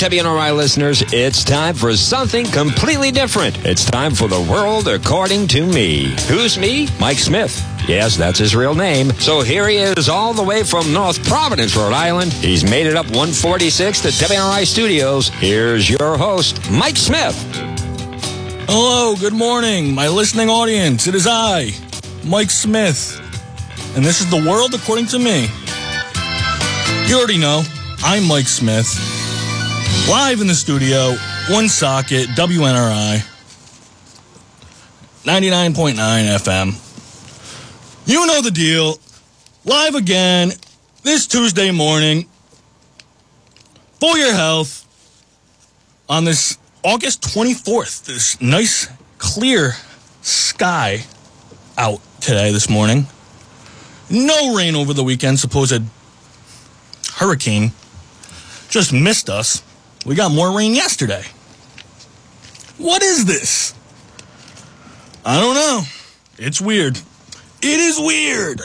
WNRI 0.00 0.56
listeners, 0.56 1.02
it's 1.12 1.44
time 1.44 1.74
for 1.74 1.94
something 1.94 2.46
completely 2.46 3.10
different. 3.10 3.66
It's 3.66 3.84
time 3.84 4.14
for 4.14 4.28
the 4.28 4.40
world 4.40 4.88
according 4.88 5.48
to 5.48 5.66
me. 5.66 6.16
Who's 6.26 6.56
me? 6.56 6.88
Mike 6.98 7.18
Smith. 7.18 7.62
Yes, 7.86 8.16
that's 8.16 8.38
his 8.38 8.56
real 8.56 8.74
name. 8.74 9.10
So 9.18 9.42
here 9.42 9.68
he 9.68 9.76
is 9.76 10.08
all 10.08 10.32
the 10.32 10.42
way 10.42 10.64
from 10.64 10.90
North 10.94 11.22
Providence, 11.28 11.76
Rhode 11.76 11.92
Island. 11.92 12.32
He's 12.32 12.64
made 12.64 12.86
it 12.86 12.96
up 12.96 13.04
146 13.08 14.00
to 14.00 14.08
WNRI 14.08 14.66
Studios. 14.66 15.28
Here's 15.28 15.90
your 15.90 16.16
host, 16.16 16.70
Mike 16.70 16.96
Smith. 16.96 17.36
Hello, 18.70 19.16
good 19.16 19.34
morning, 19.34 19.94
my 19.94 20.08
listening 20.08 20.48
audience. 20.48 21.08
It 21.08 21.14
is 21.14 21.26
I, 21.26 21.72
Mike 22.24 22.48
Smith, 22.48 23.20
and 23.94 24.02
this 24.02 24.22
is 24.22 24.30
the 24.30 24.48
world 24.48 24.72
according 24.72 25.08
to 25.08 25.18
me. 25.18 25.46
You 27.06 27.18
already 27.18 27.36
know, 27.36 27.64
I'm 28.02 28.26
Mike 28.26 28.48
Smith, 28.48 28.88
live 30.08 30.40
in 30.40 30.46
the 30.46 30.54
studio, 30.54 31.14
Woonsocket, 31.48 32.28
WNRI, 32.30 33.18
99.9 35.24 35.94
FM. 35.94 38.06
You 38.06 38.26
know 38.26 38.42
the 38.42 38.50
deal. 38.50 38.98
Live 39.64 39.94
again 39.94 40.52
this 41.02 41.26
Tuesday 41.26 41.70
morning 41.70 42.26
for 44.00 44.16
your 44.16 44.32
health 44.32 44.86
on 46.08 46.24
this 46.24 46.58
August 46.82 47.22
24th. 47.22 48.04
This 48.04 48.40
nice, 48.40 48.88
clear 49.18 49.72
sky 50.22 51.04
out 51.76 52.00
today, 52.20 52.52
this 52.52 52.68
morning. 52.68 53.06
No 54.10 54.56
rain 54.56 54.74
over 54.74 54.92
the 54.92 55.04
weekend, 55.04 55.38
supposed 55.38 55.82
hurricane 57.14 57.72
just 58.70 58.92
missed 58.92 59.28
us. 59.28 59.62
We 60.06 60.14
got 60.14 60.32
more 60.32 60.56
rain 60.56 60.74
yesterday. 60.74 61.24
What 62.78 63.02
is 63.02 63.26
this? 63.26 63.74
I 65.24 65.40
don't 65.40 65.54
know. 65.54 65.82
It's 66.38 66.60
weird. 66.60 66.96
It 67.62 67.80
is 67.80 67.98
weird. 67.98 68.62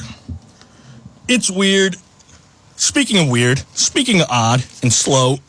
It's 1.28 1.52
weird. 1.52 1.97
Speaking 2.78 3.17
of 3.17 3.30
weird, 3.30 3.59
speaking 3.73 4.22
of 4.22 4.28
odd 4.30 4.63
and 4.81 4.91
slow 4.91 5.39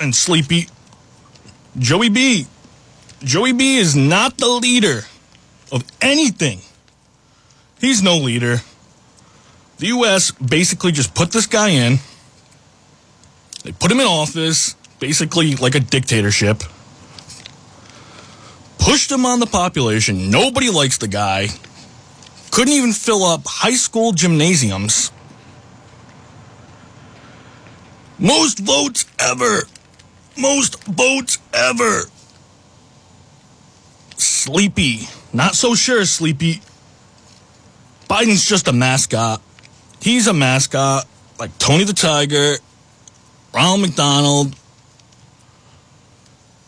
and 0.00 0.14
sleepy, 0.14 0.68
Joey 1.78 2.08
B. 2.08 2.46
Joey 3.20 3.52
B 3.52 3.78
is 3.78 3.96
not 3.96 4.36
the 4.38 4.48
leader 4.48 5.02
of 5.72 5.84
anything. 6.00 6.60
He's 7.80 8.02
no 8.02 8.16
leader. 8.16 8.58
The 9.78 9.88
U.S. 9.88 10.30
basically 10.30 10.92
just 10.92 11.14
put 11.14 11.32
this 11.32 11.46
guy 11.46 11.70
in. 11.70 11.98
They 13.66 13.72
put 13.72 13.90
him 13.90 13.98
in 13.98 14.06
office, 14.06 14.76
basically 15.00 15.56
like 15.56 15.74
a 15.74 15.80
dictatorship. 15.80 16.62
Pushed 18.78 19.10
him 19.10 19.26
on 19.26 19.40
the 19.40 19.46
population. 19.46 20.30
Nobody 20.30 20.70
likes 20.70 20.98
the 20.98 21.08
guy. 21.08 21.48
Couldn't 22.52 22.74
even 22.74 22.92
fill 22.92 23.24
up 23.24 23.42
high 23.44 23.74
school 23.74 24.12
gymnasiums. 24.12 25.10
Most 28.20 28.60
votes 28.60 29.04
ever. 29.18 29.64
Most 30.38 30.84
votes 30.84 31.38
ever. 31.52 32.02
Sleepy. 34.16 35.08
Not 35.32 35.56
so 35.56 35.74
sure, 35.74 36.04
Sleepy. 36.04 36.62
Biden's 38.08 38.48
just 38.48 38.68
a 38.68 38.72
mascot. 38.72 39.42
He's 40.00 40.28
a 40.28 40.32
mascot 40.32 41.04
like 41.40 41.58
Tony 41.58 41.82
the 41.82 41.92
Tiger, 41.92 42.58
Ronald 43.56 43.80
McDonald, 43.80 44.54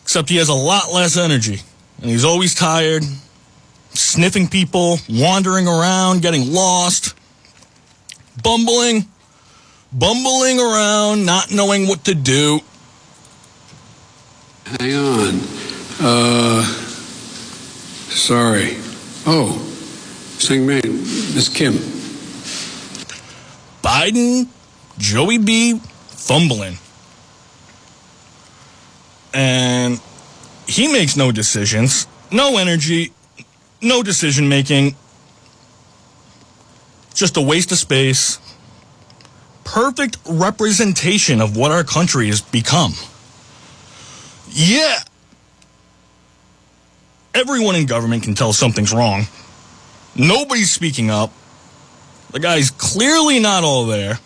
except 0.01 0.27
he 0.27 0.37
has 0.37 0.49
a 0.49 0.55
lot 0.55 0.91
less 0.91 1.17
energy. 1.17 1.61
And 2.01 2.09
he's 2.09 2.25
always 2.25 2.55
tired, 2.55 3.03
sniffing 3.91 4.47
people, 4.47 4.97
wandering 5.07 5.67
around, 5.67 6.23
getting 6.23 6.51
lost, 6.51 7.13
bumbling, 8.41 9.05
bumbling 9.93 10.59
around, 10.59 11.27
not 11.27 11.51
knowing 11.51 11.87
what 11.87 12.05
to 12.05 12.15
do. 12.15 12.61
Hang 14.65 14.95
on. 14.95 15.39
Uh, 15.99 16.63
sorry. 18.09 18.77
Oh, 19.27 19.59
sing 20.39 20.65
man, 20.65 20.81
Miss 20.83 21.49
Kim. 21.49 21.73
Biden, 23.83 24.47
Joey 24.97 25.37
B, 25.37 25.79
fumbling. 26.09 26.77
And 29.33 30.01
he 30.67 30.87
makes 30.91 31.15
no 31.15 31.31
decisions, 31.31 32.07
no 32.31 32.57
energy, 32.57 33.11
no 33.81 34.03
decision 34.03 34.49
making. 34.49 34.95
Just 37.13 37.37
a 37.37 37.41
waste 37.41 37.71
of 37.71 37.77
space. 37.77 38.39
Perfect 39.63 40.17
representation 40.27 41.41
of 41.41 41.55
what 41.55 41.71
our 41.71 41.83
country 41.83 42.27
has 42.27 42.41
become. 42.41 42.93
Yeah. 44.49 44.99
Everyone 47.33 47.75
in 47.75 47.85
government 47.85 48.23
can 48.23 48.33
tell 48.35 48.53
something's 48.53 48.91
wrong. 48.91 49.27
Nobody's 50.15 50.71
speaking 50.71 51.09
up. 51.09 51.31
The 52.31 52.39
guy's 52.39 52.71
clearly 52.71 53.39
not 53.39 53.63
all 53.63 53.85
there. 53.85 54.19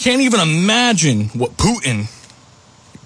Can't 0.00 0.22
even 0.22 0.40
imagine 0.40 1.26
what 1.28 1.58
Putin. 1.58 2.08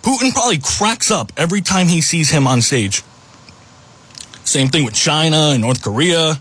Putin 0.03 0.33
probably 0.33 0.59
cracks 0.59 1.11
up 1.11 1.33
every 1.37 1.61
time 1.61 1.89
he 1.89 2.01
sees 2.01 2.31
him 2.31 2.47
on 2.47 2.63
stage. 2.63 3.03
Same 4.45 4.69
thing 4.69 4.85
with 4.85 4.95
China 4.95 5.51
and 5.53 5.61
North 5.61 5.83
Korea. 5.83 6.41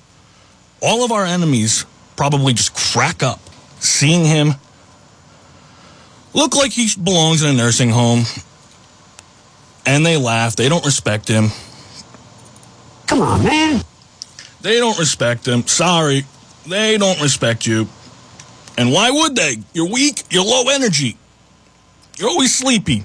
All 0.79 1.03
of 1.03 1.11
our 1.11 1.25
enemies 1.25 1.85
probably 2.15 2.53
just 2.53 2.75
crack 2.75 3.23
up 3.23 3.39
seeing 3.79 4.25
him 4.25 4.53
look 6.35 6.55
like 6.55 6.71
he 6.71 6.87
belongs 7.01 7.41
in 7.41 7.49
a 7.49 7.53
nursing 7.53 7.89
home. 7.89 8.25
And 9.87 10.05
they 10.05 10.17
laugh. 10.17 10.55
They 10.55 10.69
don't 10.69 10.85
respect 10.85 11.27
him. 11.27 11.47
Come 13.07 13.21
on, 13.21 13.43
man. 13.43 13.83
They 14.61 14.77
don't 14.77 14.99
respect 14.99 15.47
him. 15.47 15.65
Sorry. 15.65 16.25
They 16.67 16.99
don't 16.99 17.19
respect 17.21 17.65
you. 17.65 17.87
And 18.77 18.91
why 18.91 19.11
would 19.11 19.35
they? 19.35 19.57
You're 19.73 19.89
weak. 19.89 20.23
You're 20.29 20.43
low 20.43 20.69
energy. 20.69 21.17
You're 22.17 22.29
always 22.29 22.55
sleepy. 22.55 23.03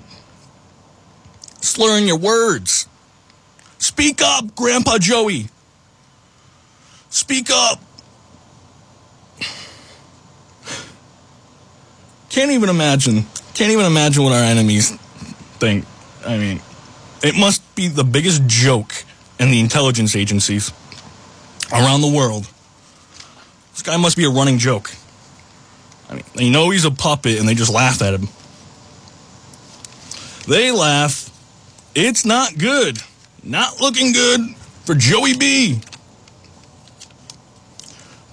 Slurring 1.61 2.07
your 2.07 2.19
words. 2.19 2.87
Speak 3.79 4.21
up, 4.23 4.55
Grandpa 4.55 4.99
Joey. 4.99 5.49
Speak 7.11 7.51
up. 7.51 7.81
Can't 12.31 12.51
even 12.51 12.69
imagine. 12.69 13.25
Can't 13.55 13.73
even 13.73 13.87
imagine 13.87 14.23
what 14.23 14.33
our 14.33 14.43
enemies 14.43 14.93
think. 15.59 15.85
I 16.25 16.37
mean, 16.37 16.61
it 17.23 17.35
must 17.35 17.75
be 17.75 17.89
the 17.89 18.05
biggest 18.05 18.47
joke 18.47 18.93
in 19.41 19.51
the 19.51 19.61
intelligence 19.61 20.15
agencies 20.15 20.73
around 21.73 22.01
the 22.01 22.13
world. 22.13 22.49
This 23.73 23.83
guy 23.83 23.97
must 23.97 24.17
be 24.17 24.25
a 24.25 24.31
running 24.31 24.59
joke. 24.59 24.91
I 26.09 26.15
mean, 26.15 26.25
they 26.35 26.51
know 26.51 26.71
he's 26.71 26.85
a 26.85 26.91
puppet 26.91 27.39
and 27.39 27.49
they 27.49 27.55
just 27.55 27.73
laugh 27.73 28.01
at 28.03 28.15
him. 28.15 28.29
They 30.47 30.71
laugh. 30.71 31.31
It's 31.95 32.25
not 32.25 32.57
good. 32.57 32.99
Not 33.43 33.81
looking 33.81 34.13
good 34.13 34.41
for 34.85 34.95
Joey 34.95 35.37
B. 35.37 35.81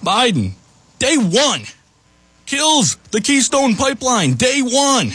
Biden, 0.02 0.52
day 0.98 1.16
one, 1.16 1.62
kills 2.46 2.96
the 3.10 3.20
Keystone 3.20 3.74
Pipeline, 3.74 4.34
day 4.34 4.60
one. 4.62 5.10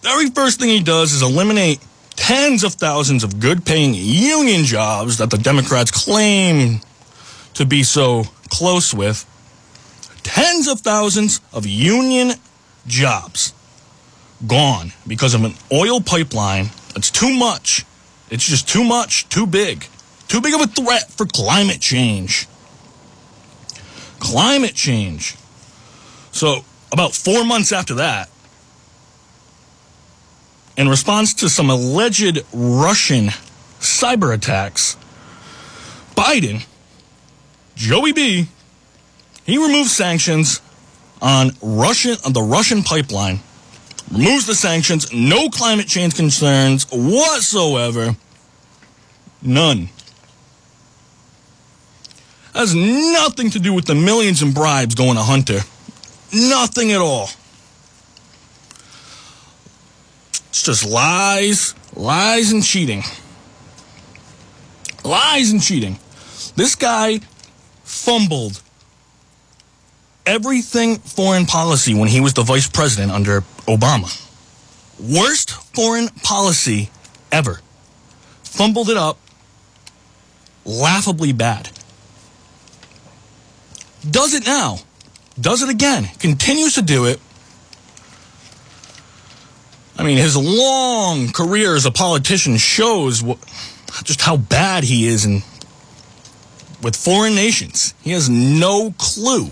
Very 0.00 0.30
first 0.30 0.58
thing 0.58 0.70
he 0.70 0.82
does 0.82 1.12
is 1.12 1.22
eliminate 1.22 1.80
tens 2.16 2.64
of 2.64 2.74
thousands 2.74 3.24
of 3.24 3.38
good 3.38 3.64
paying 3.64 3.94
union 3.94 4.64
jobs 4.64 5.18
that 5.18 5.30
the 5.30 5.38
Democrats 5.38 5.90
claim 5.90 6.80
to 7.54 7.64
be 7.64 7.82
so 7.82 8.24
close 8.48 8.92
with. 8.94 9.24
Tens 10.28 10.68
of 10.68 10.80
thousands 10.80 11.40
of 11.54 11.64
union 11.66 12.32
jobs 12.86 13.54
gone 14.46 14.92
because 15.06 15.32
of 15.32 15.42
an 15.42 15.54
oil 15.72 16.02
pipeline 16.02 16.68
that's 16.92 17.10
too 17.10 17.32
much. 17.32 17.86
It's 18.28 18.46
just 18.46 18.68
too 18.68 18.84
much, 18.84 19.26
too 19.30 19.46
big. 19.46 19.86
Too 20.28 20.42
big 20.42 20.52
of 20.52 20.60
a 20.60 20.66
threat 20.66 21.10
for 21.10 21.24
climate 21.24 21.80
change. 21.80 22.46
Climate 24.18 24.74
change. 24.74 25.34
So, 26.30 26.62
about 26.92 27.14
four 27.14 27.42
months 27.42 27.72
after 27.72 27.94
that, 27.94 28.28
in 30.76 30.90
response 30.90 31.32
to 31.34 31.48
some 31.48 31.70
alleged 31.70 32.44
Russian 32.52 33.28
cyber 33.80 34.34
attacks, 34.34 34.98
Biden, 36.14 36.66
Joey 37.76 38.12
B, 38.12 38.48
he 39.48 39.56
removes 39.56 39.90
sanctions 39.90 40.60
on 41.22 41.52
Russian 41.62 42.18
on 42.26 42.34
the 42.34 42.42
Russian 42.42 42.82
pipeline, 42.82 43.40
removes 44.12 44.46
the 44.46 44.54
sanctions, 44.54 45.10
no 45.10 45.48
climate 45.48 45.88
change 45.88 46.14
concerns 46.14 46.86
whatsoever. 46.92 48.14
None. 49.40 49.88
Has 52.52 52.74
nothing 52.74 53.48
to 53.50 53.58
do 53.58 53.72
with 53.72 53.86
the 53.86 53.94
millions 53.94 54.42
in 54.42 54.52
bribes 54.52 54.94
going 54.94 55.14
to 55.14 55.22
Hunter. 55.22 55.60
Nothing 56.30 56.92
at 56.92 57.00
all. 57.00 57.30
It's 60.50 60.62
just 60.62 60.84
lies, 60.84 61.74
lies, 61.94 62.52
and 62.52 62.62
cheating. 62.62 63.02
Lies 65.04 65.52
and 65.52 65.62
cheating. 65.62 65.98
This 66.54 66.74
guy 66.74 67.20
fumbled 67.84 68.60
everything 70.28 70.98
foreign 70.98 71.46
policy 71.46 71.94
when 71.94 72.08
he 72.08 72.20
was 72.20 72.34
the 72.34 72.42
vice 72.42 72.68
president 72.68 73.10
under 73.10 73.40
Obama. 73.66 74.08
Worst 75.00 75.50
foreign 75.74 76.08
policy 76.22 76.90
ever. 77.32 77.60
Fumbled 78.42 78.90
it 78.90 78.96
up. 78.98 79.18
Laughably 80.66 81.32
bad. 81.32 81.70
Does 84.08 84.34
it 84.34 84.46
now. 84.46 84.78
Does 85.40 85.62
it 85.62 85.70
again. 85.70 86.04
Continues 86.18 86.74
to 86.74 86.82
do 86.82 87.06
it. 87.06 87.20
I 89.96 90.04
mean, 90.04 90.18
his 90.18 90.36
long 90.36 91.32
career 91.32 91.74
as 91.74 91.86
a 91.86 91.90
politician 91.90 92.58
shows 92.58 93.22
what, 93.22 93.38
just 94.04 94.20
how 94.20 94.36
bad 94.36 94.84
he 94.84 95.06
is 95.06 95.24
in, 95.24 95.42
with 96.82 96.94
foreign 96.94 97.34
nations. 97.34 97.94
He 98.02 98.12
has 98.12 98.28
no 98.28 98.94
clue. 98.98 99.50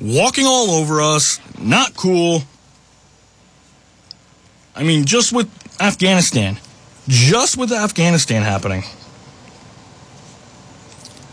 Walking 0.00 0.46
all 0.46 0.70
over 0.70 1.00
us, 1.00 1.40
not 1.58 1.94
cool. 1.96 2.42
I 4.76 4.84
mean, 4.84 5.04
just 5.04 5.32
with 5.32 5.48
Afghanistan, 5.80 6.58
just 7.08 7.56
with 7.56 7.72
Afghanistan 7.72 8.42
happening. 8.42 8.84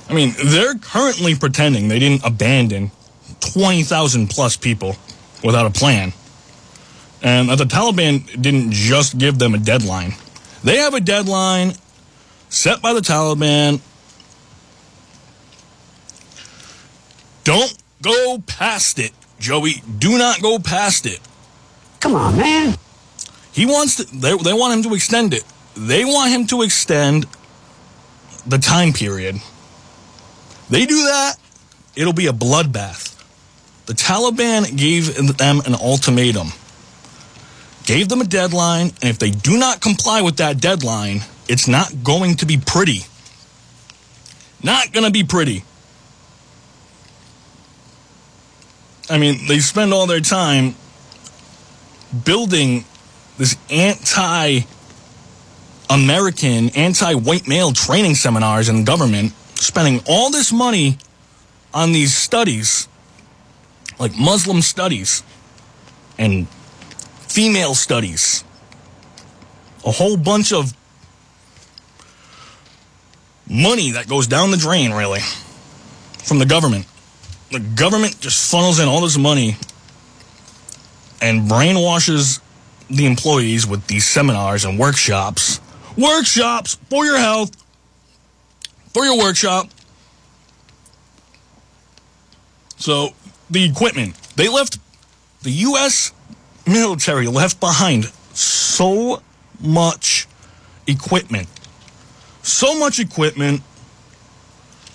I 0.09 0.13
mean, 0.13 0.33
they're 0.44 0.75
currently 0.75 1.35
pretending 1.35 1.88
they 1.88 2.00
didn't 2.00 2.23
abandon 2.23 2.91
20,000 3.39 4.29
plus 4.29 4.57
people 4.57 4.95
without 5.44 5.65
a 5.65 5.69
plan. 5.69 6.13
And 7.21 7.50
that 7.50 7.57
the 7.57 7.65
Taliban 7.65 8.41
didn't 8.41 8.71
just 8.71 9.17
give 9.17 9.39
them 9.39 9.53
a 9.53 9.57
deadline. 9.57 10.13
They 10.63 10.77
have 10.77 10.94
a 10.94 11.00
deadline 11.00 11.73
set 12.50 12.81
by 12.81 12.94
the 12.94 13.00
Taliban. 13.00 13.79
Don't 17.44 17.75
go 18.05 18.37
past 18.45 18.99
it, 18.99 19.11
Joey. 19.39 19.81
Do 19.97 20.17
not 20.17 20.41
go 20.41 20.59
past 20.59 21.05
it. 21.05 21.19
Come 21.99 22.13
on, 22.15 22.37
man. 22.37 22.77
He 23.51 23.65
wants 23.65 23.95
to, 23.97 24.03
they, 24.15 24.37
they 24.37 24.53
want 24.53 24.73
him 24.73 24.83
to 24.83 24.95
extend 24.95 25.33
it. 25.33 25.43
They 25.75 26.05
want 26.05 26.31
him 26.31 26.45
to 26.47 26.61
extend 26.61 27.25
the 28.45 28.59
time 28.59 28.93
period. 28.93 29.37
They 30.69 30.85
do 30.85 30.95
that, 30.95 31.35
it'll 31.95 32.13
be 32.13 32.27
a 32.27 32.31
bloodbath. 32.31 33.13
The 33.87 33.93
Taliban 33.93 34.77
gave 34.77 35.15
them 35.37 35.61
an 35.65 35.75
ultimatum, 35.75 36.49
gave 37.85 38.09
them 38.09 38.21
a 38.21 38.25
deadline, 38.25 38.87
and 39.01 39.03
if 39.03 39.19
they 39.19 39.31
do 39.31 39.57
not 39.57 39.79
comply 39.81 40.21
with 40.21 40.37
that 40.37 40.59
deadline, 40.59 41.21
it's 41.47 41.67
not 41.67 42.03
going 42.03 42.35
to 42.37 42.45
be 42.45 42.57
pretty. 42.57 43.01
Not 44.63 44.91
going 44.91 45.05
to 45.05 45.11
be 45.11 45.23
pretty. 45.23 45.63
I 49.09 49.17
mean, 49.17 49.47
they 49.47 49.59
spend 49.59 49.93
all 49.93 50.07
their 50.07 50.21
time 50.21 50.75
building 52.23 52.85
this 53.37 53.55
anti 53.69 54.61
American, 55.89 56.69
anti 56.69 57.13
white 57.13 57.47
male 57.47 57.71
training 57.71 58.15
seminars 58.15 58.69
in 58.69 58.83
government, 58.83 59.33
spending 59.55 60.01
all 60.07 60.31
this 60.31 60.51
money 60.51 60.97
on 61.73 61.91
these 61.91 62.15
studies, 62.15 62.87
like 63.99 64.17
Muslim 64.17 64.61
studies 64.61 65.23
and 66.17 66.47
female 67.27 67.75
studies. 67.75 68.43
A 69.85 69.91
whole 69.91 70.17
bunch 70.17 70.51
of 70.51 70.73
money 73.47 73.91
that 73.91 74.07
goes 74.07 74.25
down 74.25 74.49
the 74.49 74.57
drain, 74.57 74.91
really, 74.91 75.19
from 76.23 76.39
the 76.39 76.45
government. 76.45 76.87
The 77.55 77.61
government 77.61 78.19
just 78.19 78.51
funnels 78.51 78.81
in 78.81 78.89
all 78.89 78.99
this 78.99 79.17
money 79.17 79.55
and 81.21 81.49
brainwashes 81.49 82.41
the 82.89 83.05
employees 83.05 83.65
with 83.65 83.87
these 83.87 84.05
seminars 84.05 84.65
and 84.65 84.77
workshops. 84.77 85.61
Workshops 85.97 86.75
for 86.89 87.05
your 87.05 87.17
health, 87.17 87.55
for 88.93 89.05
your 89.05 89.17
workshop. 89.17 89.69
So, 92.75 93.11
the 93.49 93.63
equipment, 93.63 94.15
they 94.35 94.49
left, 94.49 94.77
the 95.43 95.51
U.S. 95.51 96.11
military 96.67 97.27
left 97.27 97.61
behind 97.61 98.11
so 98.33 99.23
much 99.61 100.27
equipment. 100.87 101.47
So 102.43 102.77
much 102.77 102.99
equipment 102.99 103.61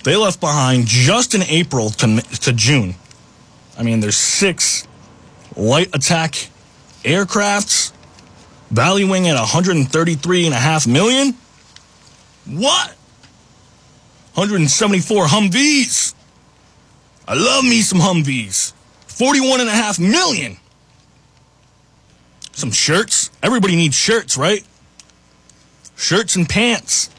they 0.05 0.17
left 0.17 0.41
behind 0.41 0.87
just 0.87 1.35
in 1.35 1.43
April 1.43 1.91
to, 1.91 2.21
to 2.21 2.53
June. 2.53 2.95
I 3.79 3.83
mean, 3.83 4.01
there's 4.01 4.17
six 4.17 4.87
light 5.57 5.95
attack 5.95 6.33
aircrafts 7.03 7.93
valuing 8.71 9.29
at 9.29 9.37
133.5 9.37 10.87
million. 10.87 11.35
What? 12.47 12.89
174 14.35 15.27
Humvees. 15.27 16.15
I 17.27 17.35
love 17.35 17.65
me 17.65 17.83
some 17.83 17.99
Humvees. 17.99 18.73
41.5 19.09 20.01
million. 20.01 20.57
Some 22.53 22.71
shirts. 22.71 23.31
Everybody 23.43 23.77
needs 23.77 23.95
shirts, 23.95 24.37
right? 24.37 24.65
Shirts 25.97 26.37
and 26.37 26.49
pants. 26.49 27.11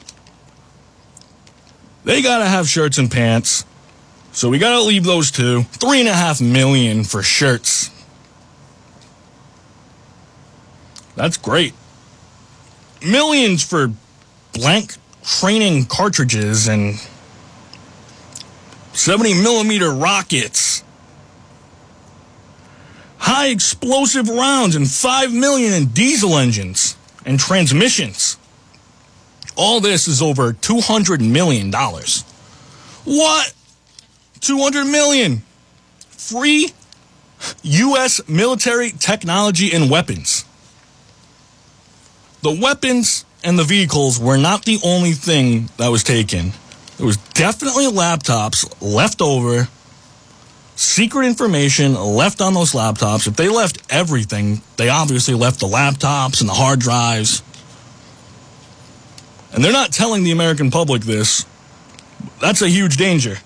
They 2.04 2.22
gotta 2.22 2.46
have 2.46 2.68
shirts 2.68 2.98
and 2.98 3.12
pants. 3.12 3.66
So 4.32 4.50
we 4.50 4.60
gotta 4.60 4.82
leave 4.82 5.04
those 5.04 5.30
two. 5.30 5.64
Three 5.64 6.00
and 6.00 6.10
a 6.10 6.14
half 6.14 6.42
million 6.42 7.04
for 7.04 7.22
shirts. 7.22 7.90
That's 11.16 11.38
great. 11.38 11.74
Millions 13.06 13.64
for 13.64 13.92
blank 14.54 14.96
training 15.24 15.86
cartridges 15.86 16.68
and 16.68 16.96
70 18.94 19.42
millimeter 19.42 19.92
rockets. 19.92 20.84
High 23.18 23.48
explosive 23.48 24.28
rounds 24.30 24.76
and 24.76 24.90
5 24.90 25.34
million 25.34 25.74
in 25.74 25.88
diesel 25.88 26.38
engines 26.38 26.98
and 27.26 27.40
transmissions. 27.40 28.38
All 29.56 29.80
this 29.80 30.08
is 30.08 30.22
over 30.22 30.54
$200 30.54 31.20
million. 31.22 31.72
What? 33.06 33.54
200 34.40 34.86
million. 34.86 35.44
Free 36.10 36.70
U.S. 37.64 38.28
military 38.28 38.92
technology 38.92 39.72
and 39.74 39.90
weapons. 39.90 40.46
The 42.42 42.58
weapons 42.60 43.26
and 43.44 43.58
the 43.58 43.64
vehicles 43.64 44.20
were 44.20 44.38
not 44.38 44.66
the 44.66 44.80
only 44.84 45.12
thing 45.12 45.70
that 45.78 45.90
was 45.90 46.04
taken. 46.04 46.54
There 46.98 47.06
was 47.06 47.18
definitely 47.18 47.86
laptops 47.86 48.72
left 48.82 49.22
over, 49.22 49.68
secret 50.76 51.26
information 51.26 51.96
left 51.96 52.42
on 52.42 52.54
those 52.54 52.74
laptops. 52.74 53.28
If 53.28 53.36
they 53.36 53.50
left 53.50 53.82
everything, 53.92 54.62
they 54.78 54.90
obviously 54.90 55.34
left 55.34 55.60
the 55.60 55.68
laptops 55.68 56.42
and 56.42 56.50
the 56.50 56.54
hard 56.54 56.80
drives. 56.80 57.42
And 59.54 59.64
they're 59.64 59.72
not 59.72 59.92
telling 59.92 60.24
the 60.24 60.32
American 60.32 60.72
public 60.72 61.04
this. 61.04 61.46
That's 62.40 62.62
a 62.62 62.70
huge 62.70 62.98
danger. 62.98 63.38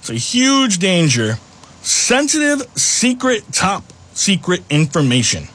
It's 0.00 0.10
a 0.10 0.14
huge 0.14 0.78
danger. 0.78 1.38
Sensitive, 1.82 2.66
secret, 2.76 3.44
top 3.52 3.84
secret 4.12 4.62
information. 4.68 5.48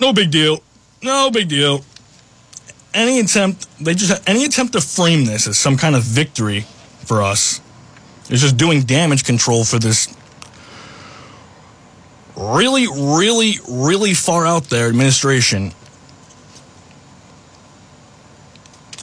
No 0.00 0.12
big 0.12 0.30
deal. 0.30 0.62
No 1.02 1.30
big 1.30 1.48
deal. 1.48 1.84
Any 2.94 3.20
attempt, 3.20 3.66
they 3.82 3.94
just 3.94 4.28
any 4.28 4.44
attempt 4.44 4.72
to 4.74 4.80
frame 4.80 5.24
this 5.24 5.46
as 5.46 5.58
some 5.58 5.76
kind 5.76 5.94
of 5.94 6.02
victory 6.02 6.66
for 7.04 7.22
us 7.22 7.60
is 8.30 8.40
just 8.40 8.56
doing 8.56 8.82
damage 8.82 9.24
control 9.24 9.64
for 9.64 9.78
this 9.78 10.14
really, 12.36 12.86
really, 12.86 13.54
really 13.68 14.14
far 14.14 14.46
out 14.46 14.64
there 14.64 14.88
administration. 14.88 15.72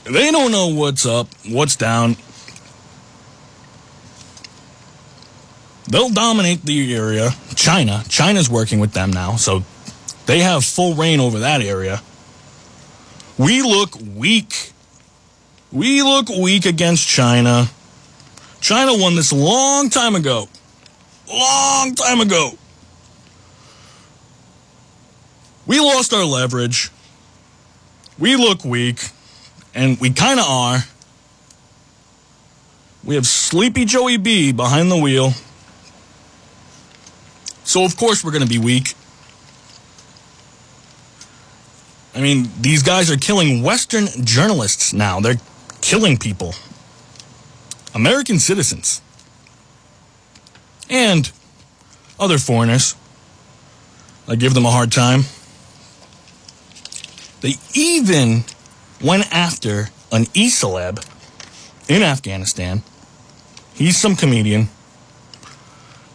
They 0.05 0.31
don't 0.31 0.51
know 0.51 0.67
what's 0.67 1.05
up, 1.05 1.27
what's 1.47 1.75
down. 1.75 2.15
They'll 5.87 6.09
dominate 6.09 6.63
the 6.63 6.95
area. 6.95 7.31
China. 7.55 8.03
China's 8.07 8.49
working 8.49 8.79
with 8.79 8.93
them 8.93 9.11
now, 9.11 9.35
so 9.35 9.63
they 10.25 10.39
have 10.39 10.63
full 10.63 10.93
reign 10.93 11.19
over 11.19 11.39
that 11.39 11.61
area. 11.61 12.01
We 13.37 13.61
look 13.61 13.95
weak. 14.15 14.71
We 15.71 16.01
look 16.03 16.29
weak 16.29 16.65
against 16.65 17.07
China. 17.07 17.67
China 18.61 18.97
won 18.97 19.15
this 19.15 19.33
long 19.33 19.89
time 19.89 20.15
ago. 20.15 20.47
Long 21.27 21.95
time 21.95 22.21
ago. 22.21 22.51
We 25.65 25.79
lost 25.79 26.13
our 26.13 26.23
leverage. 26.23 26.91
We 28.17 28.35
look 28.35 28.63
weak, 28.63 29.09
and 29.75 29.99
we 29.99 30.09
kind 30.09 30.39
of 30.39 30.47
are. 30.47 30.79
We 33.03 33.15
have 33.15 33.27
Sleepy 33.27 33.85
Joey 33.85 34.17
B 34.17 34.51
behind 34.51 34.89
the 34.89 34.97
wheel. 34.97 35.33
So, 37.65 37.83
of 37.83 37.97
course, 37.97 38.23
we're 38.23 38.31
going 38.31 38.43
to 38.43 38.49
be 38.49 38.57
weak. 38.57 38.93
I 42.15 42.21
mean, 42.21 42.49
these 42.61 42.81
guys 42.81 43.11
are 43.11 43.17
killing 43.17 43.61
Western 43.61 44.07
journalists 44.23 44.93
now. 44.93 45.19
They're 45.19 45.41
killing 45.81 46.17
people, 46.17 46.55
American 47.93 48.39
citizens, 48.39 49.01
and 50.89 51.29
other 52.17 52.37
foreigners. 52.37 52.95
I 54.27 54.35
give 54.35 54.53
them 54.53 54.65
a 54.65 54.71
hard 54.71 54.91
time. 54.91 55.25
They 57.41 57.55
even 57.73 58.45
went 59.01 59.31
after 59.33 59.89
an 60.11 60.25
e 60.33 60.49
celeb 60.49 61.05
in 61.87 62.01
Afghanistan. 62.01 62.83
He's 63.73 63.97
some 63.97 64.15
comedian. 64.15 64.69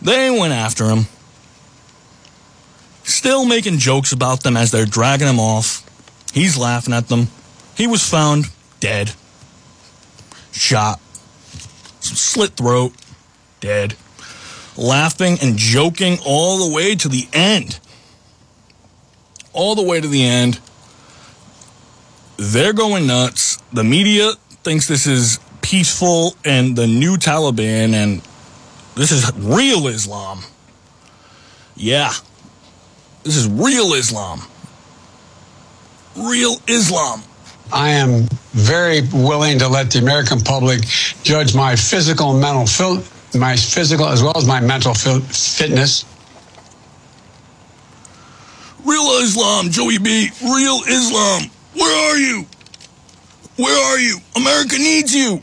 They 0.01 0.31
went 0.31 0.53
after 0.53 0.89
him. 0.89 1.07
Still 3.05 3.45
making 3.45 3.79
jokes 3.79 4.13
about 4.13 4.43
them 4.43 4.57
as 4.57 4.71
they're 4.71 4.87
dragging 4.87 5.29
him 5.29 5.41
off. 5.41 5.85
He's 6.33 6.57
laughing 6.57 6.95
at 6.95 7.09
them. 7.09 7.29
He 7.77 7.87
was 7.87 8.09
found 8.09 8.47
dead. 8.79 9.13
Shot. 10.53 11.01
Slit 12.01 12.53
throat. 12.53 12.93
Dead. 13.61 13.95
Laughing 14.77 15.39
and 15.43 15.57
joking 15.59 16.19
all 16.25 16.67
the 16.67 16.75
way 16.75 16.95
to 16.95 17.09
the 17.09 17.29
end. 17.33 17.79
All 19.53 19.75
the 19.75 19.83
way 19.83 20.01
to 20.01 20.09
the 20.09 20.25
end. 20.25 20.61
They're 22.43 22.73
going 22.73 23.07
nuts. 23.07 23.59
The 23.75 23.85
media 23.85 24.33
thinks 24.65 24.89
this 24.89 25.07
is 25.07 25.39
peaceful 25.61 26.35
and 26.43 26.75
the 26.75 26.87
new 26.87 27.19
Taliban 27.19 27.93
and 27.93 28.23
this 28.95 29.13
is 29.13 29.31
real 29.37 29.87
Islam. 29.89 30.41
Yeah. 31.77 32.15
This 33.25 33.37
is 33.37 33.47
real 33.47 33.93
Islam. 33.93 34.41
Real 36.17 36.57
Islam. 36.67 37.23
I 37.75 37.91
am 37.91 38.27
very 38.53 39.03
willing 39.13 39.59
to 39.59 39.69
let 39.69 39.91
the 39.91 39.99
American 39.99 40.41
public 40.41 40.81
judge 41.23 41.55
my 41.55 41.77
physical 41.77 42.31
and 42.31 42.41
mental 42.41 42.65
fil- 42.67 43.05
my 43.39 43.55
physical 43.55 44.07
as 44.07 44.23
well 44.23 44.37
as 44.39 44.47
my 44.47 44.61
mental 44.61 44.95
fil- 44.95 45.21
fitness. 45.21 46.07
Real 48.83 49.21
Islam, 49.21 49.69
Joey 49.71 49.99
B. 49.99 50.31
Real 50.43 50.81
Islam. 50.89 51.51
Where 51.75 52.13
are 52.13 52.19
you? 52.19 52.47
Where 53.57 53.93
are 53.93 53.99
you? 53.99 54.19
America 54.37 54.77
needs 54.77 55.15
you. 55.15 55.43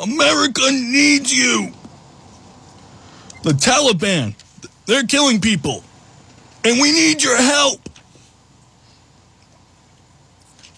America 0.00 0.62
needs 0.70 1.32
you. 1.32 1.72
The 3.42 3.50
Taliban, 3.50 4.34
they're 4.86 5.06
killing 5.06 5.40
people. 5.40 5.84
And 6.64 6.80
we 6.80 6.92
need 6.92 7.22
your 7.22 7.36
help. 7.36 7.80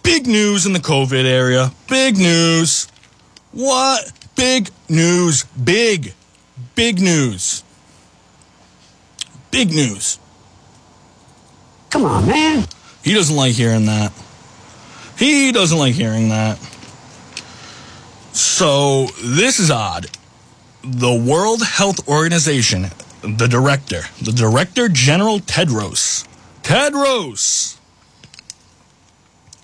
Big 0.02 0.26
news 0.26 0.66
in 0.66 0.72
the 0.72 0.78
COVID 0.78 1.24
area. 1.24 1.72
Big 1.88 2.16
news. 2.16 2.88
What? 3.52 4.12
Big 4.34 4.70
news. 4.88 5.44
Big. 5.44 6.14
Big 6.74 7.00
news. 7.00 7.62
Big 9.50 9.70
news. 9.70 10.18
Come 11.90 12.04
on, 12.04 12.26
man. 12.26 12.66
He 13.02 13.14
doesn't 13.14 13.36
like 13.36 13.52
hearing 13.52 13.86
that. 13.86 14.12
He 15.16 15.52
doesn't 15.52 15.78
like 15.78 15.94
hearing 15.94 16.28
that. 16.30 16.58
So, 18.32 19.06
this 19.22 19.60
is 19.60 19.70
odd. 19.70 20.06
The 20.82 21.14
World 21.14 21.62
Health 21.62 22.08
Organization, 22.08 22.86
the 23.22 23.46
director, 23.46 24.02
the 24.20 24.32
Director 24.32 24.88
General 24.88 25.38
Tedros. 25.38 26.26
Tedros! 26.62 27.78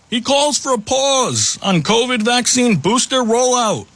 He 0.09 0.21
calls 0.21 0.59
for 0.59 0.75
a 0.75 0.79
pause 0.79 1.59
on 1.63 1.83
COVID 1.83 2.23
vaccine 2.23 2.77
booster 2.77 3.23
rollout. 3.23 3.87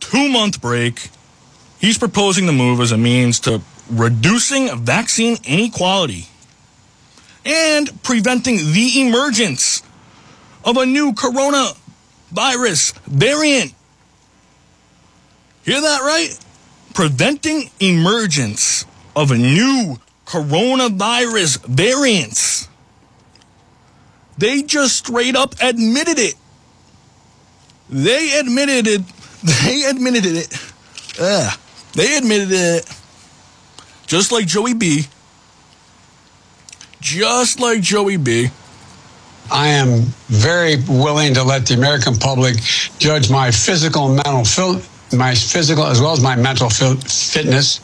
Two 0.00 0.28
month 0.28 0.60
break. 0.60 1.10
He's 1.80 1.98
proposing 1.98 2.46
the 2.46 2.52
move 2.52 2.80
as 2.80 2.92
a 2.92 2.96
means 2.96 3.40
to 3.40 3.62
reducing 3.90 4.76
vaccine 4.78 5.36
inequality 5.44 6.26
and 7.46 8.02
preventing 8.02 8.56
the 8.56 9.00
emergence 9.00 9.82
of 10.64 10.76
a 10.76 10.84
new 10.84 11.12
coronavirus 11.12 12.98
variant. 13.06 13.72
Hear 15.64 15.80
that 15.80 16.02
right? 16.02 16.38
Preventing 16.94 17.70
emergence 17.80 18.84
of 19.14 19.30
a 19.30 19.38
new 19.38 19.98
coronavirus 20.26 21.64
variants. 21.66 22.68
They 24.38 24.62
just 24.62 24.96
straight 24.96 25.36
up 25.36 25.54
admitted 25.62 26.18
it. 26.18 26.34
They 27.88 28.38
admitted 28.38 28.86
it. 28.86 29.02
They 29.46 29.84
admitted 29.84 30.24
it. 30.26 30.72
Ugh. 31.20 31.58
They 31.92 32.16
admitted 32.16 32.48
it. 32.50 32.84
Just 34.06 34.32
like 34.32 34.46
Joey 34.46 34.74
B. 34.74 35.06
Just 37.06 37.60
like 37.60 37.82
Joey 37.82 38.16
B. 38.16 38.48
I 39.48 39.68
am 39.68 40.00
very 40.26 40.74
willing 40.88 41.34
to 41.34 41.44
let 41.44 41.64
the 41.64 41.74
American 41.74 42.16
public 42.16 42.56
judge 42.98 43.30
my 43.30 43.52
physical 43.52 44.08
mental 44.08 44.82
my 45.16 45.32
physical 45.36 45.86
as 45.86 46.00
well 46.00 46.14
as 46.14 46.20
my 46.20 46.34
mental 46.34 46.68
fitness. 46.68 47.80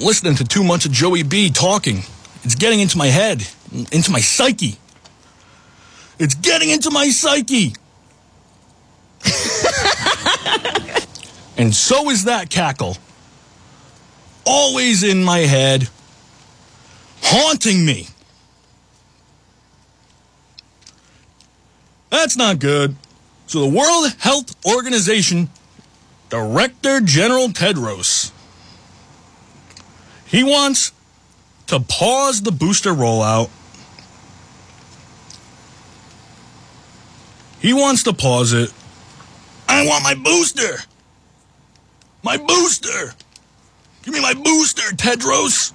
Listening 0.00 0.34
to 0.36 0.44
too 0.46 0.64
much 0.64 0.86
of 0.86 0.92
Joey 0.92 1.24
B 1.24 1.50
talking. 1.50 1.98
It's 2.42 2.54
getting 2.54 2.80
into 2.80 2.96
my 2.96 3.08
head, 3.08 3.46
into 3.92 4.10
my 4.10 4.20
psyche. 4.20 4.76
It's 6.18 6.34
getting 6.34 6.70
into 6.70 6.90
my 6.90 7.10
psyche. 7.10 7.74
and 11.58 11.74
so 11.74 12.08
is 12.08 12.24
that 12.24 12.48
cackle. 12.48 12.96
Always 14.46 15.02
in 15.02 15.22
my 15.22 15.40
head, 15.40 15.90
haunting 17.20 17.84
me. 17.84 18.08
That's 22.18 22.36
not 22.36 22.58
good. 22.58 22.96
So 23.46 23.60
the 23.60 23.68
World 23.68 24.12
Health 24.18 24.56
Organization 24.66 25.50
Director 26.28 27.00
General 27.00 27.46
Tedros 27.46 28.32
he 30.26 30.42
wants 30.42 30.90
to 31.68 31.78
pause 31.78 32.42
the 32.42 32.50
booster 32.50 32.90
rollout. 32.90 33.50
He 37.60 37.72
wants 37.72 38.02
to 38.02 38.12
pause 38.12 38.52
it. 38.52 38.72
I 39.68 39.86
want 39.86 40.02
my 40.02 40.14
booster. 40.14 40.82
My 42.24 42.36
booster. 42.36 43.14
Give 44.02 44.12
me 44.12 44.20
my 44.20 44.34
booster, 44.34 44.82
Tedros. 44.96 45.72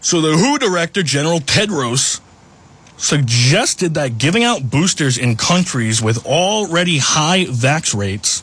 So 0.00 0.22
the 0.22 0.38
WHO 0.38 0.58
Director 0.58 1.02
General 1.02 1.40
Tedros 1.40 2.20
suggested 2.96 3.94
that 3.94 4.18
giving 4.18 4.44
out 4.44 4.70
boosters 4.70 5.18
in 5.18 5.36
countries 5.36 6.02
with 6.02 6.24
already 6.26 6.98
high 6.98 7.44
vax 7.44 7.94
rates 7.94 8.42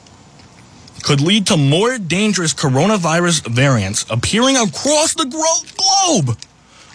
could 1.03 1.21
lead 1.21 1.47
to 1.47 1.57
more 1.57 1.97
dangerous 1.97 2.53
coronavirus 2.53 3.47
variants 3.47 4.05
appearing 4.09 4.55
across 4.55 5.13
the 5.13 5.25
globe. 5.25 6.37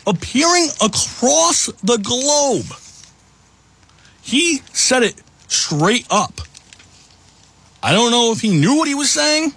Appearing 0.07 0.69
across 0.81 1.67
the 1.83 1.99
globe. 1.99 2.67
He 4.23 4.62
said 4.73 5.03
it 5.03 5.15
straight 5.47 6.07
up. 6.11 6.41
I 7.83 7.93
don't 7.93 8.11
know 8.11 8.33
if 8.33 8.41
he 8.41 8.49
knew 8.49 8.77
what 8.77 8.88
he 8.88 8.95
was 8.95 9.11
saying, 9.11 9.53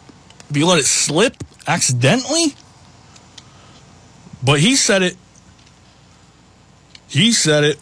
if 0.50 0.56
he 0.56 0.64
let 0.64 0.80
it 0.80 0.86
slip 0.86 1.44
accidentally, 1.68 2.54
but 4.44 4.60
he 4.60 4.76
said 4.76 5.02
it. 5.02 5.18
He 7.08 7.32
said 7.32 7.64
it. 7.64 7.80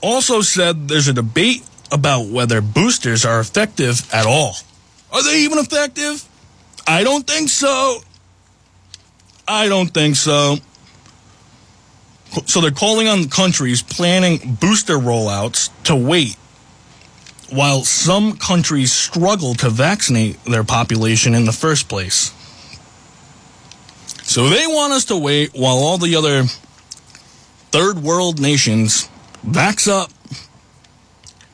Also 0.00 0.40
said 0.40 0.88
there's 0.88 1.08
a 1.08 1.12
debate 1.12 1.62
about 1.90 2.26
whether 2.26 2.60
boosters 2.60 3.24
are 3.24 3.40
effective 3.40 4.08
at 4.12 4.26
all. 4.26 4.54
Are 5.12 5.22
they 5.22 5.40
even 5.40 5.58
effective? 5.58 6.24
I 6.86 7.02
don't 7.02 7.26
think 7.26 7.48
so. 7.48 8.00
I 9.46 9.68
don't 9.68 9.88
think 9.88 10.16
so. 10.16 10.56
So 12.46 12.60
they're 12.60 12.70
calling 12.70 13.08
on 13.08 13.28
countries 13.28 13.82
planning 13.82 14.56
booster 14.60 14.94
rollouts 14.94 15.70
to 15.84 15.96
wait 15.96 16.36
while 17.50 17.82
some 17.82 18.36
countries 18.36 18.92
struggle 18.92 19.54
to 19.54 19.70
vaccinate 19.70 20.42
their 20.44 20.64
population 20.64 21.34
in 21.34 21.46
the 21.46 21.52
first 21.52 21.88
place. 21.88 22.32
So 24.22 24.50
they 24.50 24.66
want 24.66 24.92
us 24.92 25.06
to 25.06 25.16
wait 25.16 25.54
while 25.54 25.78
all 25.78 25.96
the 25.96 26.14
other 26.16 26.44
third 27.70 28.02
world 28.02 28.38
nations 28.38 29.08
vax 29.46 29.88
up. 29.88 30.10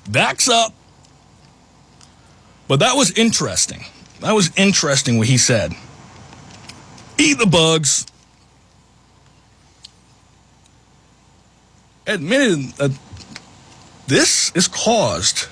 Backs 0.09 0.49
up. 0.49 0.73
But 2.69 2.81
that 2.81 2.97
was 2.97 3.11
interesting. 3.13 3.85
That 4.21 4.33
was 4.33 4.51
interesting 4.57 5.19
what 5.19 5.29
he 5.29 5.39
said. 5.39 5.73
Eat 7.19 7.39
the 7.39 7.47
bugs. 7.47 8.07
Admitted 12.07 12.73
that 12.77 12.99
this 14.07 14.53
is 14.55 14.69
caused 14.69 15.49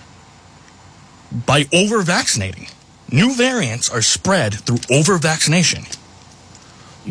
by 1.46 1.66
over 1.72 2.02
vaccinating. 2.02 2.68
New 3.10 3.34
variants 3.34 3.90
are 3.90 4.02
spread 4.02 4.54
through 4.54 4.78
over 4.90 5.16
vaccination. 5.18 5.84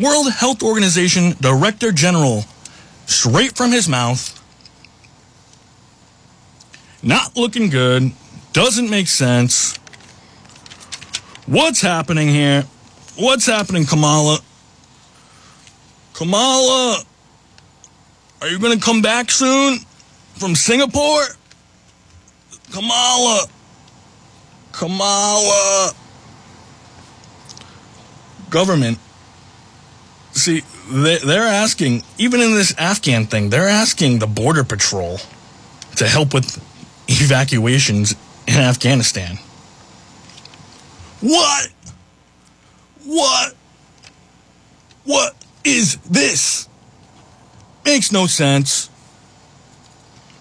World 0.00 0.32
Health 0.32 0.62
Organization 0.62 1.34
Director 1.40 1.92
General, 1.92 2.44
straight 3.06 3.56
from 3.56 3.72
his 3.72 3.88
mouth, 3.88 4.41
not 7.02 7.36
looking 7.36 7.68
good, 7.68 8.12
doesn't 8.52 8.88
make 8.90 9.08
sense. 9.08 9.76
What's 11.46 11.80
happening 11.80 12.28
here? 12.28 12.64
What's 13.16 13.46
happening, 13.46 13.84
Kamala? 13.84 14.38
Kamala, 16.14 17.02
are 18.40 18.48
you 18.48 18.58
going 18.58 18.78
to 18.78 18.84
come 18.84 19.02
back 19.02 19.30
soon 19.30 19.78
from 20.34 20.54
Singapore? 20.54 21.24
Kamala. 22.72 23.46
Kamala. 24.72 25.92
Government. 28.50 28.98
See, 30.32 30.62
they, 30.90 31.18
they're 31.18 31.42
asking, 31.42 32.02
even 32.18 32.40
in 32.40 32.52
this 32.52 32.74
Afghan 32.78 33.26
thing, 33.26 33.50
they're 33.50 33.68
asking 33.68 34.18
the 34.18 34.26
Border 34.26 34.64
Patrol 34.64 35.18
to 35.96 36.08
help 36.08 36.32
with 36.32 36.60
evacuations 37.20 38.14
in 38.46 38.54
Afghanistan. 38.54 39.36
What? 41.20 41.68
What? 43.04 43.54
What 45.04 45.34
is 45.64 45.96
this? 45.98 46.68
Makes 47.84 48.12
no 48.12 48.26
sense. 48.26 48.90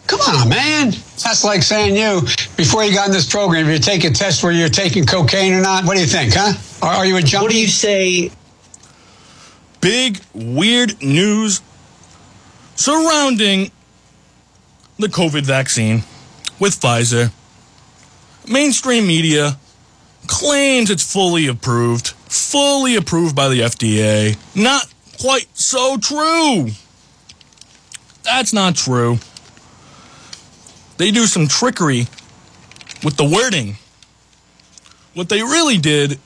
Come 0.07 0.19
on, 0.21 0.49
man. 0.49 0.91
That's 1.23 1.43
like 1.43 1.63
saying 1.63 1.95
you, 1.95 2.21
before 2.57 2.83
you 2.83 2.93
got 2.93 3.07
in 3.07 3.13
this 3.13 3.29
program, 3.31 3.67
if 3.67 3.73
you 3.73 3.79
take 3.79 4.03
a 4.03 4.11
test 4.11 4.43
where 4.43 4.51
you're 4.51 4.69
taking 4.69 5.05
cocaine 5.05 5.53
or 5.53 5.61
not, 5.61 5.85
what 5.85 5.95
do 5.95 6.01
you 6.01 6.07
think, 6.07 6.33
huh? 6.35 6.53
Are, 6.85 6.95
are 6.97 7.05
you 7.05 7.17
a 7.17 7.21
junkie? 7.21 7.43
What 7.43 7.51
do 7.51 7.59
you 7.59 7.67
say? 7.67 8.31
Big, 9.79 10.19
weird 10.33 11.01
news 11.01 11.61
surrounding 12.75 13.71
the 14.97 15.07
COVID 15.07 15.43
vaccine 15.43 16.03
with 16.61 16.79
Pfizer. 16.79 17.31
Mainstream 18.47 19.07
media 19.07 19.57
claims 20.27 20.91
it's 20.91 21.11
fully 21.11 21.47
approved, 21.47 22.09
fully 22.09 22.95
approved 22.95 23.35
by 23.35 23.49
the 23.49 23.61
FDA. 23.61 24.37
Not 24.55 24.85
quite 25.19 25.47
so 25.53 25.97
true. 25.97 26.69
That's 28.23 28.53
not 28.53 28.75
true. 28.75 29.17
They 30.97 31.09
do 31.09 31.25
some 31.25 31.47
trickery 31.47 32.05
with 33.03 33.17
the 33.17 33.25
wording. 33.25 33.77
What 35.15 35.29
they 35.29 35.41
really 35.41 35.77
did, 35.77 36.19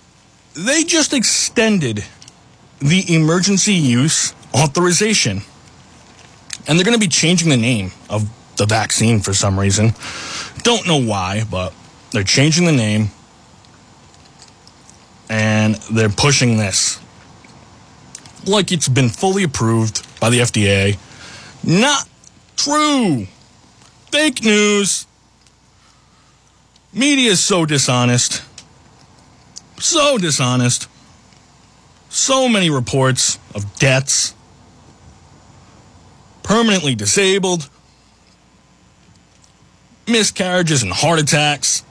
they 0.54 0.84
just 0.84 1.14
extended 1.14 2.04
the 2.80 3.16
emergency 3.16 3.74
use 3.74 4.36
authorization. 4.54 5.42
And 6.68 6.78
they're 6.78 6.86
going 6.86 6.98
to 6.98 7.00
be 7.00 7.08
changing 7.08 7.50
the 7.50 7.58
name 7.58 7.92
of 8.10 8.30
the 8.58 8.66
vaccine 8.66 9.20
for 9.20 9.34
some 9.34 9.60
reason. 9.60 9.94
Don't 10.64 10.88
know 10.88 11.02
why, 11.02 11.44
but 11.50 11.74
they're 12.12 12.24
changing 12.24 12.66
the 12.66 12.72
name 12.72 13.10
and 15.30 15.76
they're 15.92 16.10
pushing 16.10 16.58
this 16.58 17.00
like 18.48 18.72
it's 18.72 18.88
been 18.88 19.10
fully 19.10 19.44
approved 19.44 20.06
by 20.20 20.30
the 20.30 20.40
FDA. 20.40 20.98
Not 21.64 22.08
true. 22.56 23.28
Fake 24.12 24.44
news. 24.44 25.08
Media 26.94 27.32
is 27.32 27.44
so 27.44 27.66
dishonest. 27.66 28.44
So 29.80 30.18
dishonest. 30.18 30.88
So 32.10 32.48
many 32.48 32.70
reports 32.70 33.40
of 33.54 33.76
deaths, 33.76 34.34
permanently 36.44 36.96
disabled, 36.96 37.70
miscarriages 40.08 40.84
and 40.84 40.92
heart 40.92 41.20
attacks, 41.20 41.84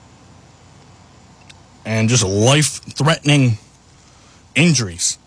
and 1.84 2.08
just 2.08 2.24
life 2.24 2.80
threatening 2.94 3.58
injuries. 4.54 5.18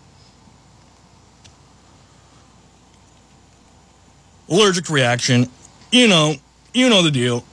Allergic 4.48 4.88
reaction, 4.88 5.50
you 5.92 6.08
know, 6.08 6.34
you 6.72 6.88
know 6.88 7.02
the 7.02 7.10
deal. 7.10 7.44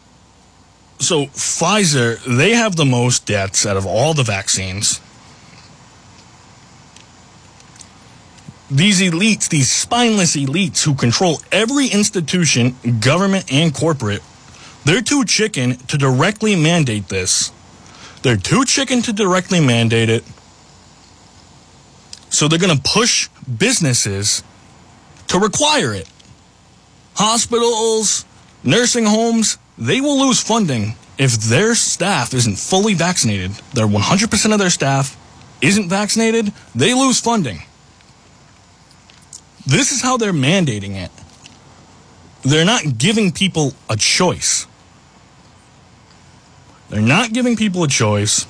So, 1.00 1.26
Pfizer, 1.26 2.24
they 2.24 2.52
have 2.52 2.78
the 2.78 2.86
most 2.86 3.26
deaths 3.26 3.66
out 3.66 3.76
of 3.76 3.86
all 3.86 4.14
the 4.14 4.24
vaccines. 4.24 5.02
These 8.72 9.02
elites, 9.02 9.50
these 9.50 9.72
spineless 9.72 10.36
elites 10.36 10.84
who 10.84 10.96
control 10.96 11.40
every 11.52 11.88
institution, 11.88 12.76
government 13.00 13.52
and 13.52 13.74
corporate, 13.74 14.24
they're 14.86 15.02
too 15.02 15.26
chicken 15.26 15.76
to 15.76 15.98
directly 15.98 16.56
mandate 16.56 17.10
this. 17.10 17.52
They're 18.22 18.38
too 18.38 18.66
chicken 18.66 19.02
to 19.04 19.14
directly 19.14 19.60
mandate 19.60 20.10
it. 20.10 20.24
So 22.30 22.48
they're 22.48 22.60
going 22.60 22.76
to 22.76 22.82
push 22.84 23.30
businesses 23.58 24.44
to 25.28 25.40
require 25.40 25.94
it. 25.94 26.08
Hospitals, 27.16 28.26
nursing 28.64 29.06
homes, 29.06 29.58
they 29.78 30.02
will 30.02 30.20
lose 30.20 30.42
funding 30.42 30.96
if 31.18 31.34
their 31.34 31.76
staff 31.76 32.34
isn't 32.34 32.58
fully 32.58 32.94
vaccinated. 32.94 33.52
Their 33.74 33.88
100% 33.88 34.54
of 34.54 34.60
their 34.60 34.70
staff 34.70 35.18
isn't 35.62 35.90
vaccinated, 35.90 36.52
they 36.76 36.94
lose 36.94 37.20
funding. 37.20 37.60
This 39.66 39.92
is 39.92 40.02
how 40.02 40.18
they're 40.18 40.34
mandating 40.34 40.96
it. 40.96 41.12
They're 42.44 42.66
not 42.66 42.98
giving 42.98 43.32
people 43.32 43.74
a 43.90 43.96
choice. 43.96 44.68
They're 46.90 47.02
not 47.02 47.34
giving 47.34 47.56
people 47.56 47.84
a 47.84 47.88
choice. 47.88 48.46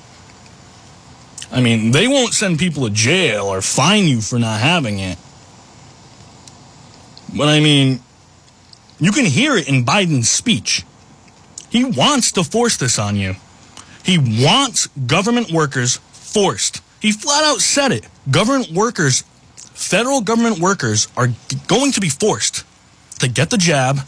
I 1.50 1.60
mean, 1.60 1.92
they 1.92 2.08
won't 2.08 2.34
send 2.34 2.58
people 2.58 2.86
to 2.86 2.92
jail 2.92 3.46
or 3.46 3.62
fine 3.62 4.04
you 4.04 4.20
for 4.20 4.38
not 4.38 4.60
having 4.60 4.98
it. 4.98 5.18
But 7.34 7.48
I 7.48 7.60
mean, 7.60 8.00
you 8.98 9.12
can 9.12 9.24
hear 9.24 9.56
it 9.56 9.68
in 9.68 9.84
Biden's 9.84 10.30
speech. 10.30 10.84
He 11.70 11.84
wants 11.84 12.32
to 12.32 12.44
force 12.44 12.76
this 12.76 12.98
on 12.98 13.16
you. 13.16 13.36
He 14.04 14.18
wants 14.18 14.86
government 14.88 15.50
workers 15.50 15.96
forced. 15.96 16.80
He 17.00 17.12
flat 17.12 17.44
out 17.44 17.60
said 17.60 17.92
it. 17.92 18.06
Government 18.30 18.70
workers, 18.72 19.22
federal 19.56 20.20
government 20.20 20.58
workers, 20.58 21.08
are 21.16 21.28
going 21.66 21.92
to 21.92 22.00
be 22.00 22.08
forced 22.08 22.64
to 23.18 23.28
get 23.28 23.50
the 23.50 23.58
jab, 23.58 24.00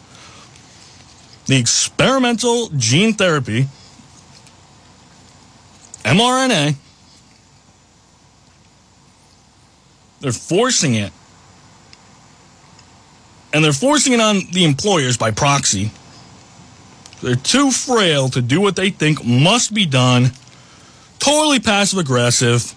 the 1.46 1.56
experimental 1.56 2.68
gene 2.76 3.12
therapy, 3.14 3.66
mRNA. 6.04 6.74
They're 10.20 10.32
forcing 10.32 10.94
it. 10.94 11.12
And 13.52 13.64
they're 13.64 13.72
forcing 13.72 14.12
it 14.12 14.20
on 14.20 14.40
the 14.52 14.64
employers 14.64 15.16
by 15.16 15.30
proxy. 15.30 15.90
They're 17.22 17.34
too 17.34 17.70
frail 17.70 18.28
to 18.30 18.42
do 18.42 18.60
what 18.60 18.76
they 18.76 18.90
think 18.90 19.24
must 19.24 19.74
be 19.74 19.86
done. 19.86 20.32
Totally 21.18 21.58
passive 21.58 21.98
aggressive. 21.98 22.74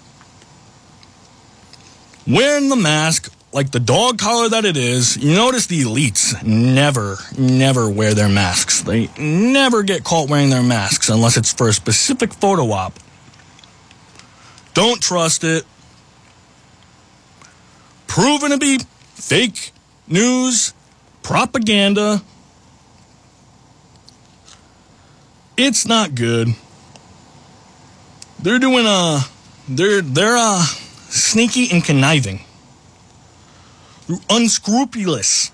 Wearing 2.27 2.69
the 2.69 2.75
mask 2.75 3.31
like 3.53 3.71
the 3.71 3.79
dog 3.79 4.17
collar 4.17 4.49
that 4.49 4.65
it 4.65 4.77
is. 4.77 5.17
You 5.17 5.36
notice 5.36 5.67
the 5.67 5.81
elites 5.81 6.41
never, 6.43 7.17
never 7.38 7.89
wear 7.89 8.13
their 8.13 8.29
masks. 8.29 8.81
They 8.81 9.10
never 9.17 9.84
get 9.84 10.03
caught 10.03 10.29
wearing 10.29 10.49
their 10.49 10.63
masks 10.63 11.10
unless 11.10 11.38
it's 11.38 11.51
for 11.51 11.67
a 11.67 11.73
specific 11.73 12.34
photo 12.34 12.71
op. 12.71 12.93
Don't 14.73 15.01
trust 15.01 15.43
it. 15.43 15.65
proven 18.07 18.51
to 18.51 18.57
be 18.57 18.79
fake 19.15 19.71
news, 20.07 20.73
propaganda. 21.23 22.21
It's 25.57 25.86
not 25.86 26.15
good. 26.15 26.49
They're 28.39 28.60
doing 28.60 28.86
uh 28.86 29.21
they're 29.69 30.01
they're 30.01 30.38
uh 30.38 30.63
sneaky 31.10 31.69
and 31.71 31.84
conniving. 31.84 32.41
They're 34.07 34.17
unscrupulous. 34.29 35.51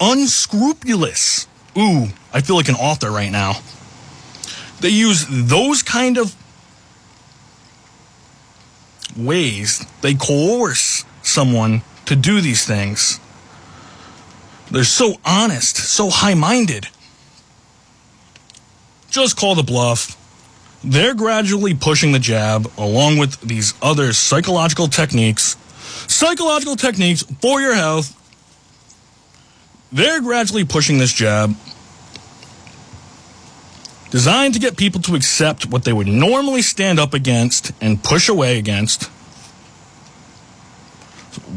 Unscrupulous. 0.00 1.46
Ooh, 1.78 2.08
I 2.32 2.40
feel 2.40 2.56
like 2.56 2.68
an 2.68 2.74
author 2.74 3.10
right 3.10 3.30
now. 3.30 3.54
They 4.80 4.90
use 4.90 5.26
those 5.30 5.82
kind 5.82 6.18
of 6.18 6.34
ways 9.16 9.84
they 10.02 10.14
coerce 10.14 11.04
someone 11.22 11.82
to 12.06 12.16
do 12.16 12.40
these 12.40 12.64
things. 12.64 13.20
They're 14.70 14.84
so 14.84 15.14
honest, 15.24 15.76
so 15.76 16.10
high 16.10 16.34
minded. 16.34 16.88
Just 19.10 19.36
call 19.36 19.54
the 19.54 19.62
bluff. 19.62 20.16
They're 20.84 21.14
gradually 21.14 21.74
pushing 21.74 22.12
the 22.12 22.18
jab 22.18 22.70
along 22.76 23.18
with 23.18 23.40
these 23.40 23.74
other 23.80 24.12
psychological 24.12 24.88
techniques. 24.88 25.56
Psychological 26.08 26.76
techniques 26.76 27.22
for 27.40 27.60
your 27.60 27.74
health. 27.74 28.12
They're 29.92 30.20
gradually 30.20 30.64
pushing 30.64 30.98
this 30.98 31.12
jab 31.12 31.56
designed 34.10 34.54
to 34.54 34.60
get 34.60 34.76
people 34.76 35.00
to 35.02 35.14
accept 35.14 35.66
what 35.66 35.84
they 35.84 35.92
would 35.92 36.06
normally 36.06 36.62
stand 36.62 36.98
up 36.98 37.14
against 37.14 37.72
and 37.80 38.02
push 38.02 38.28
away 38.28 38.58
against. 38.58 39.10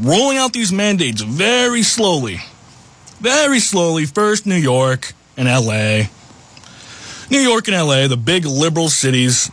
Rolling 0.01 0.38
out 0.38 0.53
these 0.53 0.71
mandates 0.71 1.21
very 1.21 1.83
slowly. 1.83 2.39
Very 3.19 3.59
slowly. 3.59 4.05
First, 4.05 4.45
New 4.45 4.55
York 4.55 5.13
and 5.38 5.47
LA. 5.47 6.07
New 7.29 7.39
York 7.39 7.67
and 7.67 7.77
LA, 7.77 8.07
the 8.07 8.17
big 8.17 8.45
liberal 8.45 8.89
cities. 8.89 9.51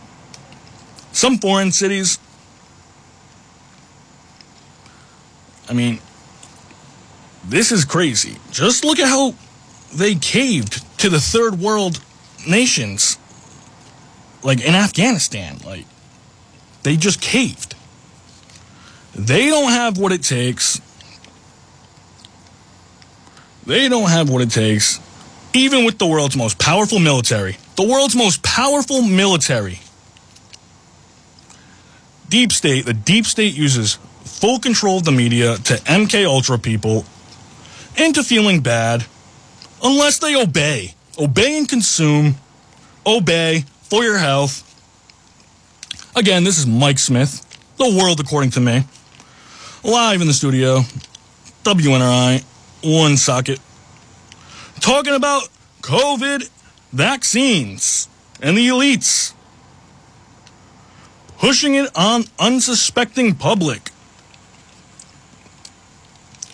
Some 1.13 1.39
foreign 1.39 1.73
cities. 1.73 2.19
I 5.69 5.73
mean, 5.73 6.01
this 7.45 7.73
is 7.73 7.85
crazy. 7.85 8.37
Just 8.51 8.85
look 8.85 8.99
at 8.99 9.09
how 9.09 9.35
they 9.95 10.15
caved 10.15 10.85
to 11.01 11.09
the 11.09 11.21
third 11.21 11.59
world 11.59 12.01
nations, 12.47 13.19
like 14.43 14.61
in 14.65 14.75
Afghanistan, 14.75 15.59
like 15.65 15.87
they 16.83 16.97
just 16.97 17.21
caved. 17.21 17.75
They 19.15 19.47
don't 19.47 19.71
have 19.71 19.99
what 19.99 20.13
it 20.13 20.23
takes. 20.23 20.81
They 23.67 23.89
don't 23.89 24.11
have 24.11 24.31
what 24.31 24.43
it 24.43 24.51
takes, 24.51 25.01
even 25.53 25.85
with 25.85 25.99
the 25.99 26.07
world's 26.07 26.37
most 26.37 26.59
powerful 26.59 26.99
military. 26.99 27.57
The 27.77 27.83
world's 27.83 28.15
most 28.15 28.43
powerful 28.43 29.03
military. 29.03 29.81
Deep 32.29 32.53
state, 32.53 32.87
the 32.87 32.95
deep 32.95 33.27
state 33.27 33.55
uses 33.55 33.99
full 34.25 34.59
control 34.59 34.99
of 34.99 35.05
the 35.05 35.13
media 35.13 35.57
to 35.57 35.75
MK 35.75 36.27
Ultra 36.27 36.59
people 36.59 37.05
into 37.97 38.23
feeling 38.23 38.61
bad 38.61 39.05
unless 39.83 40.19
they 40.19 40.41
obey. 40.41 40.96
Obey 41.19 41.57
and 41.57 41.69
consume. 41.69 42.35
Obey 43.07 43.65
for 43.83 44.03
your 44.03 44.19
health. 44.19 44.63
Again, 46.15 46.45
this 46.45 46.59
is 46.59 46.67
Mike 46.67 46.99
Smith, 46.99 47.45
The 47.79 47.97
World 47.99 48.21
According 48.21 48.51
to 48.51 48.61
Me. 48.61 48.85
Live 49.83 50.21
in 50.21 50.27
the 50.27 50.35
studio, 50.35 50.81
WNRI, 51.63 52.45
Woonsocket. 52.83 53.61
Talking 54.81 55.15
about 55.15 55.49
COVID 55.83 56.51
vaccines 56.93 58.09
and 58.43 58.57
the 58.57 58.69
elites. 58.69 59.33
Pushing 61.39 61.75
it 61.75 61.91
on 61.97 62.25
unsuspecting 62.39 63.35
public. 63.35 63.91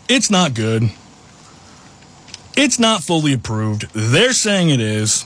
It's 0.09 0.31
not 0.31 0.55
good. 0.55 0.90
It's 2.57 2.79
not 2.79 3.03
fully 3.03 3.33
approved. 3.33 3.91
They're 3.93 4.33
saying 4.33 4.71
it 4.71 4.81
is. 4.81 5.25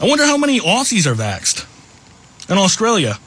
I 0.00 0.06
wonder 0.06 0.24
how 0.24 0.36
many 0.36 0.60
Aussies 0.60 1.06
are 1.06 1.14
vaxxed 1.14 1.66
in 2.50 2.58
Australia. 2.58 3.18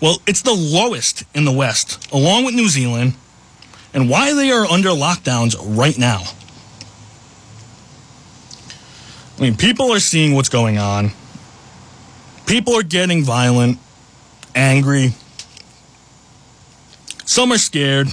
Well, 0.00 0.18
it's 0.26 0.42
the 0.42 0.54
lowest 0.54 1.24
in 1.34 1.44
the 1.44 1.52
West, 1.52 2.12
along 2.12 2.44
with 2.44 2.54
New 2.54 2.68
Zealand, 2.68 3.14
and 3.92 4.08
why 4.08 4.32
they 4.32 4.50
are 4.50 4.64
under 4.66 4.90
lockdowns 4.90 5.56
right 5.60 5.98
now. 5.98 6.22
I 9.36 9.42
mean, 9.42 9.56
people 9.56 9.92
are 9.92 10.00
seeing 10.00 10.34
what's 10.34 10.48
going 10.48 10.78
on. 10.78 11.10
People 12.46 12.74
are 12.74 12.82
getting 12.82 13.24
violent, 13.24 13.78
angry. 14.54 15.12
Some 17.24 17.52
are 17.52 17.58
scared. 17.58 18.08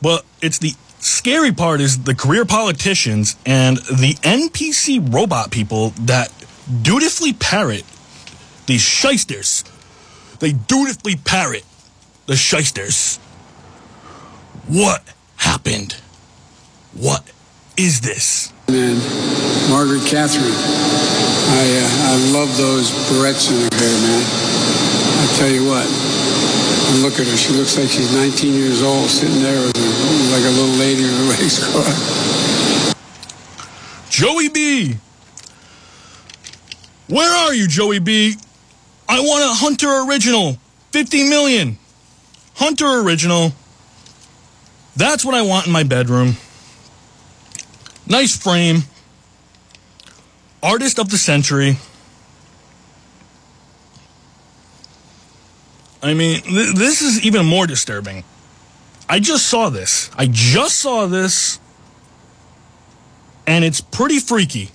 But 0.00 0.24
it's 0.40 0.58
the 0.58 0.74
scary 1.00 1.52
part 1.52 1.80
is 1.80 2.04
the 2.04 2.14
career 2.14 2.44
politicians 2.44 3.36
and 3.44 3.78
the 3.78 4.14
NPC 4.22 5.12
robot 5.12 5.50
people 5.50 5.90
that 6.00 6.32
dutifully 6.82 7.32
parrot 7.32 7.84
these 8.66 8.82
shysters. 8.82 9.64
They 10.38 10.52
dutifully 10.52 11.16
parrot 11.16 11.64
the 12.26 12.36
shysters. 12.36 13.16
What 14.68 15.02
happened? 15.36 15.96
What 16.94 17.24
is 17.76 18.00
this? 18.00 18.52
And 18.68 18.98
Margaret 19.68 20.06
Catherine, 20.06 20.54
I 20.54 21.64
uh, 21.82 22.12
I 22.12 22.32
love 22.32 22.56
those 22.56 22.90
barrettes 23.10 23.50
in 23.50 23.58
her 23.66 23.76
hair, 23.76 23.96
man. 24.06 24.24
I 25.20 25.26
tell 25.36 25.50
you 25.50 25.66
what, 25.66 25.86
and 26.90 27.02
look 27.02 27.20
at 27.20 27.26
her. 27.26 27.36
She 27.36 27.52
looks 27.52 27.78
like 27.78 27.88
she's 27.88 28.12
19 28.12 28.52
years 28.52 28.82
old, 28.82 29.08
sitting 29.08 29.42
there 29.42 29.64
like 29.64 30.44
a 30.44 30.50
little 30.50 30.76
lady 30.76 31.04
in 31.04 31.10
a 31.10 31.30
race 31.30 31.58
car. 31.62 32.94
Joey 34.10 34.48
B. 34.48 34.96
Where 37.08 37.34
are 37.46 37.54
you, 37.54 37.66
Joey 37.66 37.98
B? 37.98 38.34
I 39.08 39.20
want 39.20 39.44
a 39.44 39.54
Hunter 39.54 40.08
original. 40.08 40.58
50 40.92 41.28
million. 41.28 41.78
Hunter 42.56 43.00
original. 43.00 43.52
That's 44.96 45.24
what 45.24 45.34
I 45.34 45.42
want 45.42 45.66
in 45.66 45.72
my 45.72 45.82
bedroom. 45.82 46.36
Nice 48.06 48.36
frame. 48.36 48.82
Artist 50.62 50.98
of 50.98 51.10
the 51.10 51.18
century. 51.18 51.76
I 56.02 56.14
mean, 56.14 56.40
th- 56.40 56.74
this 56.74 57.02
is 57.02 57.24
even 57.24 57.46
more 57.46 57.66
disturbing. 57.66 58.24
I 59.08 59.20
just 59.20 59.46
saw 59.46 59.70
this. 59.70 60.10
I 60.16 60.26
just 60.26 60.76
saw 60.76 61.06
this, 61.06 61.58
and 63.46 63.64
it's 63.64 63.80
pretty 63.80 64.18
freaky. 64.18 64.70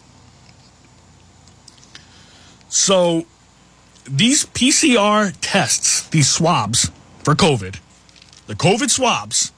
So, 2.69 3.25
these 4.03 4.45
PCR 4.45 5.33
tests, 5.41 6.07
these 6.09 6.29
swabs 6.29 6.91
for 7.23 7.33
COVID, 7.33 7.79
the 8.47 8.55
COVID 8.55 8.89
swabs, 8.89 9.51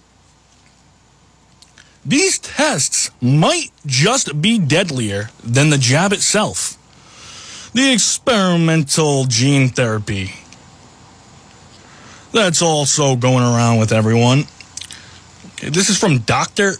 these 2.06 2.40
tests 2.40 3.12
might 3.20 3.72
just 3.86 4.42
be 4.42 4.58
deadlier 4.60 5.30
than 5.44 5.72
the 5.72 5.78
jab 5.78 6.14
itself. 6.14 6.78
The 7.74 7.92
experimental 7.92 9.26
gene 9.26 9.68
therapy. 9.70 10.32
That's 12.32 12.62
also 12.62 13.16
going 13.16 13.44
around 13.44 13.80
with 13.80 13.92
everyone. 13.92 14.46
This 15.62 15.90
is 15.90 15.98
from 15.98 16.20
Dr. 16.20 16.76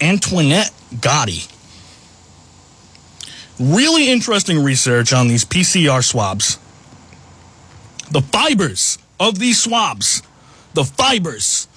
Antonietta 0.00 0.72
Gatti. 1.00 1.42
Really 3.58 4.10
interesting 4.10 4.62
research 4.64 5.12
on 5.12 5.28
these 5.28 5.44
PCR 5.44 6.02
swabs. 6.02 6.58
The 8.10 8.22
fibers 8.22 8.98
of 9.20 9.38
these 9.38 9.62
swabs, 9.62 10.22
the 10.74 10.84
fibers, 10.84 11.68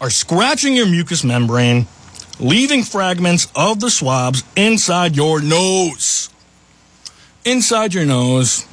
are 0.00 0.10
scratching 0.10 0.74
your 0.74 0.86
mucous 0.86 1.24
membrane, 1.24 1.86
leaving 2.38 2.82
fragments 2.82 3.48
of 3.54 3.80
the 3.80 3.90
swabs 3.90 4.42
inside 4.56 5.16
your 5.16 5.42
nose. 5.42 6.30
Inside 7.44 7.92
your 7.92 8.06
nose. 8.06 8.64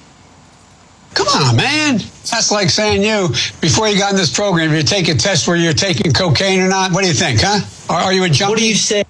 Come 1.18 1.28
on, 1.28 1.56
man. 1.56 1.98
That's 2.30 2.52
like 2.52 2.70
saying 2.70 3.04
you, 3.04 3.30
before 3.60 3.88
you 3.90 3.98
got 3.98 4.12
in 4.12 4.18
this 4.18 4.34
program, 4.34 4.74
you 4.74 4.84
take 4.84 5.08
a 5.08 5.16
test 5.16 5.48
where 5.48 5.58
you're 5.58 5.74
taking 5.74 6.14
cocaine 6.14 6.62
or 6.62 6.70
not. 6.70 6.92
What 6.92 7.02
do 7.02 7.08
you 7.08 7.14
think, 7.14 7.40
huh? 7.42 7.66
Are, 7.90 8.04
are 8.04 8.14
you 8.14 8.24
a 8.24 8.30
junkie? 8.30 8.52
What 8.52 8.60
do 8.60 8.68
you 8.68 8.76
say? 8.76 9.04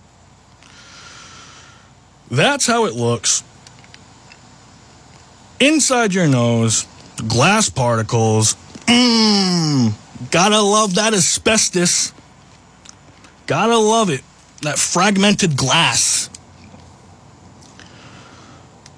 That's 2.31 2.65
how 2.65 2.85
it 2.85 2.93
looks. 2.93 3.43
Inside 5.59 6.13
your 6.13 6.27
nose, 6.27 6.87
glass 7.27 7.69
particles 7.69 8.55
Mmm. 8.87 9.91
Gotta 10.31 10.61
love 10.61 10.95
that 10.95 11.13
asbestos. 11.13 12.13
Gotta 13.45 13.77
love 13.77 14.09
it. 14.09 14.21
That 14.61 14.79
fragmented 14.79 15.55
glass. 15.55 16.29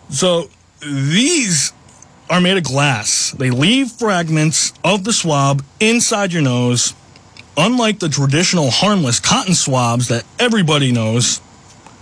So 0.09 0.49
these 0.81 1.73
are 2.29 2.39
made 2.39 2.57
of 2.57 2.63
glass. 2.63 3.31
They 3.31 3.49
leave 3.49 3.91
fragments 3.91 4.73
of 4.83 5.03
the 5.03 5.13
swab 5.13 5.63
inside 5.79 6.31
your 6.31 6.43
nose, 6.43 6.93
unlike 7.57 7.99
the 7.99 8.09
traditional 8.09 8.69
harmless 8.69 9.19
cotton 9.19 9.55
swabs 9.55 10.09
that 10.09 10.25
everybody 10.37 10.91
knows 10.91 11.41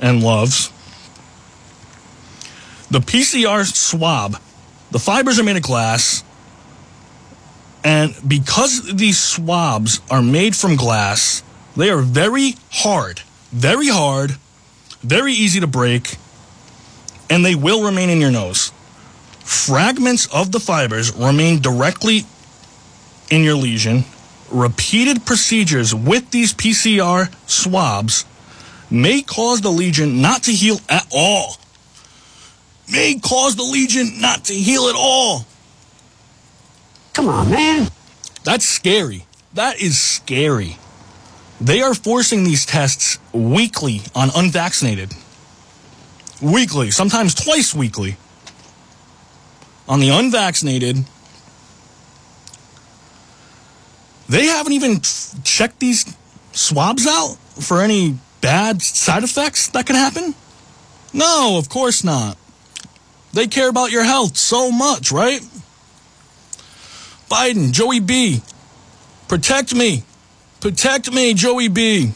and 0.01 0.21
loves. 0.21 0.69
The 2.91 2.99
PCR 2.99 3.65
swab, 3.65 4.37
the 4.91 4.99
fibers 4.99 5.39
are 5.39 5.43
made 5.43 5.57
of 5.57 5.63
glass, 5.63 6.23
and 7.83 8.13
because 8.27 8.95
these 8.95 9.19
swabs 9.19 10.01
are 10.09 10.21
made 10.21 10.55
from 10.55 10.75
glass, 10.75 11.43
they 11.75 11.89
are 11.89 12.01
very 12.01 12.55
hard, 12.71 13.21
very 13.51 13.87
hard, 13.87 14.35
very 15.01 15.33
easy 15.33 15.59
to 15.59 15.67
break, 15.67 16.17
and 17.29 17.45
they 17.45 17.55
will 17.55 17.83
remain 17.83 18.09
in 18.09 18.19
your 18.19 18.31
nose. 18.31 18.71
Fragments 19.47 20.27
of 20.33 20.51
the 20.51 20.59
fibers 20.59 21.15
remain 21.15 21.61
directly 21.61 22.25
in 23.29 23.43
your 23.43 23.55
lesion. 23.55 24.03
Repeated 24.51 25.25
procedures 25.25 25.95
with 25.95 26.31
these 26.31 26.53
PCR 26.53 27.33
swabs 27.49 28.25
may 28.91 29.21
cause 29.21 29.61
the 29.61 29.71
lesion 29.71 30.21
not 30.21 30.43
to 30.43 30.51
heal 30.51 30.81
at 30.89 31.07
all. 31.13 31.55
May 32.91 33.19
cause 33.19 33.55
the 33.55 33.63
lesion 33.63 34.19
not 34.19 34.43
to 34.45 34.53
heal 34.53 34.89
at 34.89 34.95
all. 34.95 35.45
Come 37.13 37.29
on, 37.29 37.49
man. 37.49 37.87
That's 38.43 38.65
scary. 38.65 39.25
That 39.53 39.79
is 39.79 39.97
scary. 39.97 40.75
They 41.61 41.81
are 41.81 41.93
forcing 41.93 42.43
these 42.43 42.65
tests 42.65 43.17
weekly 43.31 44.01
on 44.13 44.27
unvaccinated. 44.35 45.13
Weekly, 46.41 46.91
sometimes 46.91 47.33
twice 47.33 47.73
weekly. 47.73 48.17
On 49.87 49.99
the 49.99 50.09
unvaccinated, 50.09 50.97
they 54.27 54.45
haven't 54.45 54.73
even 54.73 54.99
checked 55.43 55.79
these 55.79 56.05
swabs 56.51 57.07
out 57.07 57.37
for 57.59 57.81
any 57.81 58.17
bad 58.41 58.81
side 58.81 59.23
effects 59.23 59.67
that 59.69 59.85
could 59.85 59.95
happen? 59.95 60.35
No, 61.13 61.57
of 61.57 61.69
course 61.69 62.03
not. 62.03 62.37
They 63.33 63.47
care 63.47 63.69
about 63.69 63.91
your 63.91 64.03
health 64.03 64.37
so 64.37 64.71
much, 64.71 65.11
right? 65.11 65.41
Biden, 67.29 67.71
Joey 67.71 67.99
B. 67.99 68.41
Protect 69.27 69.75
me. 69.75 70.03
Protect 70.59 71.11
me, 71.11 71.33
Joey 71.33 71.67
B. 71.67 72.11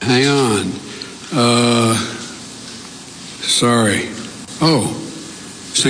Hang 0.00 0.26
on. 0.26 0.72
Uh, 1.32 1.94
sorry. 3.42 4.08
Oh, 4.62 4.96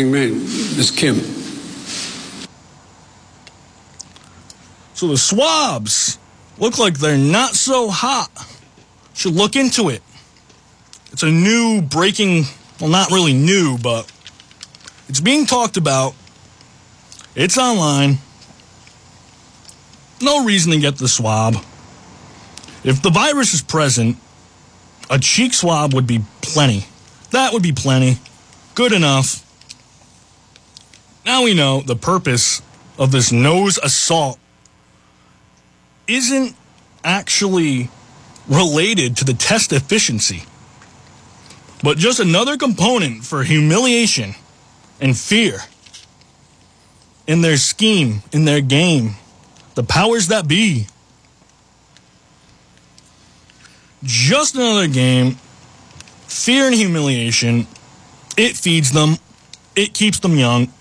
sing 0.00 0.10
me, 0.10 0.30
Miss 0.30 0.90
Kim. 0.90 1.16
So 4.94 5.08
the 5.08 5.18
swabs 5.18 6.18
look 6.58 6.78
like 6.78 6.98
they're 6.98 7.18
not 7.18 7.54
so 7.54 7.88
hot. 7.90 8.30
Should 9.14 9.34
look 9.34 9.56
into 9.56 9.88
it. 9.90 10.02
It's 11.12 11.22
a 11.22 11.30
new 11.30 11.82
breaking, 11.82 12.44
well, 12.80 12.90
not 12.90 13.10
really 13.10 13.32
new, 13.32 13.76
but 13.78 14.10
it's 15.08 15.20
being 15.20 15.46
talked 15.46 15.76
about. 15.76 16.14
It's 17.34 17.58
online. 17.58 18.18
No 20.22 20.44
reason 20.44 20.72
to 20.72 20.78
get 20.78 20.96
the 20.96 21.08
swab. 21.08 21.54
If 22.84 23.02
the 23.02 23.10
virus 23.10 23.52
is 23.52 23.62
present, 23.62 24.16
a 25.10 25.18
cheek 25.18 25.52
swab 25.52 25.92
would 25.92 26.06
be 26.06 26.20
plenty. 26.40 26.86
That 27.32 27.52
would 27.52 27.62
be 27.62 27.72
plenty. 27.72 28.18
Good 28.74 28.92
enough. 28.92 29.44
Now 31.30 31.44
we 31.44 31.54
know 31.54 31.80
the 31.80 31.94
purpose 31.94 32.60
of 32.98 33.12
this 33.12 33.30
nose 33.30 33.78
assault 33.78 34.36
isn't 36.08 36.56
actually 37.04 37.88
related 38.48 39.16
to 39.18 39.24
the 39.24 39.34
test 39.34 39.72
efficiency, 39.72 40.42
but 41.84 41.98
just 41.98 42.18
another 42.18 42.56
component 42.56 43.22
for 43.22 43.44
humiliation 43.44 44.34
and 45.00 45.16
fear 45.16 45.60
in 47.28 47.42
their 47.42 47.58
scheme, 47.58 48.24
in 48.32 48.44
their 48.44 48.60
game. 48.60 49.14
The 49.76 49.84
powers 49.84 50.26
that 50.26 50.48
be. 50.48 50.88
Just 54.02 54.56
another 54.56 54.88
game. 54.88 55.36
Fear 56.26 56.66
and 56.66 56.74
humiliation. 56.74 57.68
It 58.36 58.56
feeds 58.56 58.90
them, 58.90 59.18
it 59.76 59.94
keeps 59.94 60.18
them 60.18 60.34
young. 60.34 60.72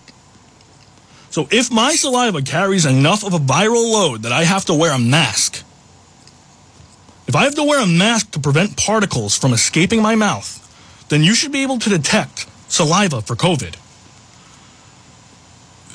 So 1.31 1.47
if 1.51 1.71
my 1.71 1.93
saliva 1.93 2.41
carries 2.41 2.85
enough 2.85 3.23
of 3.23 3.33
a 3.33 3.37
viral 3.37 3.91
load 3.91 4.23
that 4.23 4.31
I 4.31 4.43
have 4.43 4.65
to 4.65 4.73
wear 4.73 4.93
a 4.93 4.99
mask, 4.99 5.63
if 7.27 7.35
I 7.35 7.43
have 7.43 7.55
to 7.55 7.63
wear 7.63 7.81
a 7.83 7.87
mask 7.87 8.31
to 8.31 8.39
prevent 8.39 8.75
particles 8.75 9.37
from 9.37 9.53
escaping 9.53 10.01
my 10.01 10.15
mouth, 10.15 10.55
then 11.09 11.23
you 11.23 11.35
should 11.35 11.51
be 11.51 11.61
able 11.61 11.77
to 11.79 11.89
detect 11.89 12.47
saliva 12.67 13.21
for 13.21 13.35
COVID. 13.35 13.75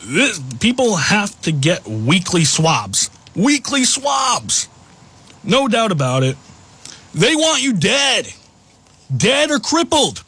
This, 0.07 0.41
people 0.61 0.97
have 0.97 1.41
to 1.43 1.51
get 1.51 1.87
weekly 1.87 2.45
swabs. 2.45 3.11
Weekly 3.35 3.85
swabs! 3.85 4.69
No 5.43 5.67
doubt 5.67 5.93
about 5.93 6.23
it. 6.23 6.37
They 7.15 7.35
want 7.35 7.63
you 7.63 7.73
dead. 7.73 8.33
Dead 9.15 9.51
or 9.51 9.59
crippled. 9.59 10.23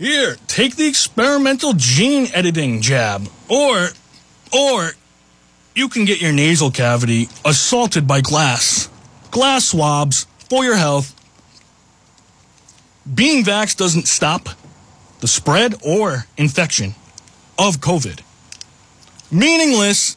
Here, 0.00 0.38
take 0.46 0.76
the 0.76 0.86
experimental 0.86 1.74
gene 1.76 2.28
editing 2.32 2.80
jab. 2.80 3.28
Or, 3.50 3.90
or, 4.50 4.92
you 5.74 5.90
can 5.90 6.06
get 6.06 6.22
your 6.22 6.32
nasal 6.32 6.70
cavity 6.70 7.28
assaulted 7.44 8.08
by 8.08 8.22
glass. 8.22 8.88
Glass 9.30 9.66
swabs 9.66 10.26
for 10.48 10.64
your 10.64 10.76
health. 10.76 11.14
Being 13.14 13.44
vaxxed 13.44 13.76
doesn't 13.76 14.08
stop 14.08 14.48
the 15.20 15.28
spread 15.28 15.74
or 15.84 16.24
infection 16.38 16.94
of 17.58 17.76
COVID. 17.76 18.22
Meaningless, 19.30 20.16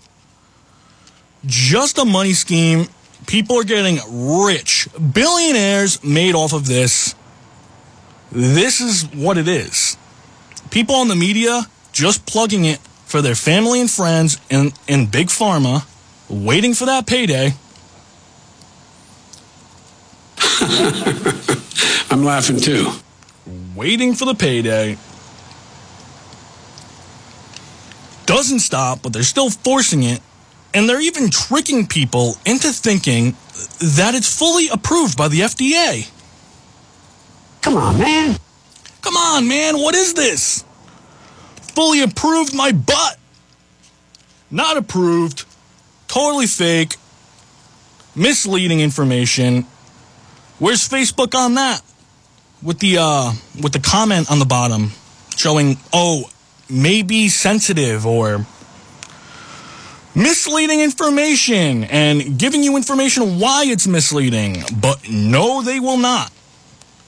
just 1.46 1.98
a 1.98 2.06
money 2.06 2.32
scheme. 2.32 2.88
People 3.28 3.60
are 3.60 3.66
getting 3.66 4.00
rich. 4.08 4.88
Billionaires 5.12 6.02
made 6.06 6.36
off 6.36 6.54
of 6.54 6.68
this. 6.68 7.16
This 8.34 8.82
is 8.82 9.04
what 9.14 9.38
it 9.38 9.48
is. 9.48 9.96
People 10.72 10.96
on 10.96 11.08
the 11.08 11.16
media 11.16 11.68
just 11.92 12.26
plugging 12.26 12.66
it 12.66 12.80
for 13.06 13.22
their 13.22 13.36
family 13.36 13.80
and 13.80 13.90
friends 13.90 14.42
in, 14.50 14.72
in 14.88 15.06
big 15.06 15.28
pharma, 15.28 15.86
waiting 16.28 16.74
for 16.74 16.88
that 16.88 17.06
payday. 17.06 17.52
I'm 22.10 22.24
laughing 22.24 22.58
too. 22.58 22.90
waiting 23.76 24.16
for 24.16 24.26
the 24.26 24.34
payday. 24.34 24.98
Doesn't 28.26 28.62
stop, 28.62 29.04
but 29.04 29.14
they're 29.14 29.22
still 29.22 29.52
forcing 29.52 30.02
it. 30.02 30.22
And 30.74 30.90
they're 30.90 31.02
even 31.02 31.30
tricking 31.30 31.86
people 31.86 32.36
into 32.48 32.70
thinking 32.70 33.38
that 33.80 34.16
it's 34.16 34.36
fully 34.36 34.70
approved 34.70 35.16
by 35.16 35.28
the 35.28 35.42
FDA. 35.42 36.10
Come 37.64 37.78
on, 37.78 37.98
man. 37.98 38.38
Come 39.02 39.16
on, 39.16 39.48
man, 39.48 39.78
what 39.78 39.96
is 39.96 40.14
this? 40.14 40.64
Fully 41.74 42.02
approved 42.02 42.54
my 42.54 42.72
butt. 42.72 43.18
Not 44.52 44.78
approved. 44.78 45.46
Totally 46.08 46.46
fake. 46.46 46.98
Misleading 48.16 48.82
information. 48.82 49.66
Where's 50.60 50.88
Facebook 50.88 51.34
on 51.36 51.56
that? 51.56 51.82
With 52.62 52.80
the 52.80 52.98
uh 53.00 53.34
with 53.62 53.74
the 53.74 53.80
comment 53.80 54.30
on 54.30 54.40
the 54.40 54.46
bottom 54.46 54.92
showing 55.36 55.78
oh 55.92 56.30
maybe 56.70 57.28
sensitive 57.28 58.06
or 58.06 58.46
misleading 60.16 60.80
information 60.82 61.86
and 61.86 62.38
giving 62.38 62.62
you 62.64 62.78
information 62.78 63.40
why 63.40 63.64
it's 63.66 63.88
misleading. 63.88 64.64
But 64.80 65.10
no, 65.10 65.62
they 65.62 65.80
will 65.80 65.98
not. 65.98 66.32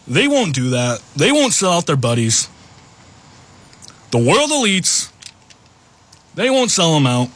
They 0.08 0.28
won't 0.28 0.54
do 0.54 0.72
that. 0.72 1.02
They 1.15 1.32
won't 1.32 1.54
sell 1.54 1.72
out 1.72 1.88
their 1.88 1.96
buddies. 1.96 2.50
The 4.12 4.20
world 4.20 4.52
elites, 4.52 5.12
they 6.36 6.50
won't 6.50 6.72
sell 6.72 6.94
them 6.94 7.08
out. 7.08 7.30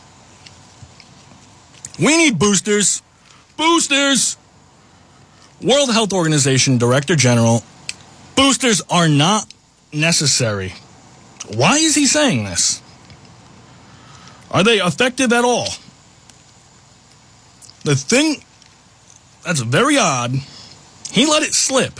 We 1.99 2.15
need 2.17 2.39
boosters. 2.39 3.01
Boosters! 3.58 4.38
World 5.62 5.91
Health 5.91 6.13
Organization 6.13 6.77
Director 6.77 7.17
General, 7.17 7.63
boosters 8.36 8.82
are 8.89 9.10
not 9.10 9.53
necessary. 9.91 10.73
Why 11.53 11.75
is 11.75 11.95
he 11.95 12.05
saying 12.05 12.45
this? 12.45 12.82
Are 14.51 14.63
they 14.63 14.77
effective 14.77 15.34
at 15.34 15.43
all? 15.43 15.67
The 17.84 17.95
thing 17.95 18.43
that's 19.45 19.60
very 19.62 19.97
odd, 19.97 20.36
he 21.12 21.25
let 21.25 21.43
it 21.43 21.53
slip. 21.53 21.99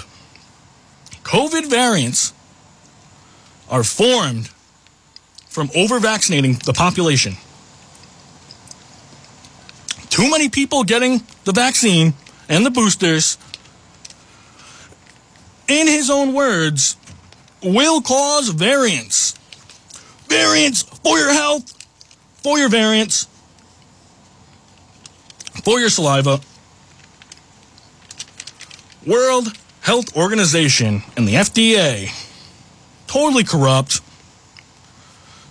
COVID 1.29 1.69
variants 1.69 2.33
are 3.69 3.83
formed 3.83 4.49
from 5.47 5.69
over 5.75 5.99
vaccinating 5.99 6.53
the 6.65 6.73
population. 6.73 7.35
Too 10.09 10.27
many 10.31 10.49
people 10.49 10.83
getting 10.83 11.21
the 11.43 11.51
vaccine 11.51 12.15
and 12.49 12.65
the 12.65 12.71
boosters, 12.71 13.37
in 15.67 15.85
his 15.85 16.09
own 16.09 16.33
words, 16.33 16.97
will 17.61 18.01
cause 18.01 18.49
variants. 18.49 19.37
Variants 20.29 20.81
for 20.81 21.19
your 21.19 21.31
health, 21.31 21.71
for 22.41 22.57
your 22.57 22.69
variants, 22.69 23.25
for 25.63 25.79
your 25.79 25.89
saliva. 25.89 26.39
World 29.05 29.55
Health 29.81 30.15
Organization 30.15 31.03
and 31.15 31.27
the 31.27 31.35
FDA, 31.35 32.09
totally 33.07 33.43
corrupt. 33.43 34.01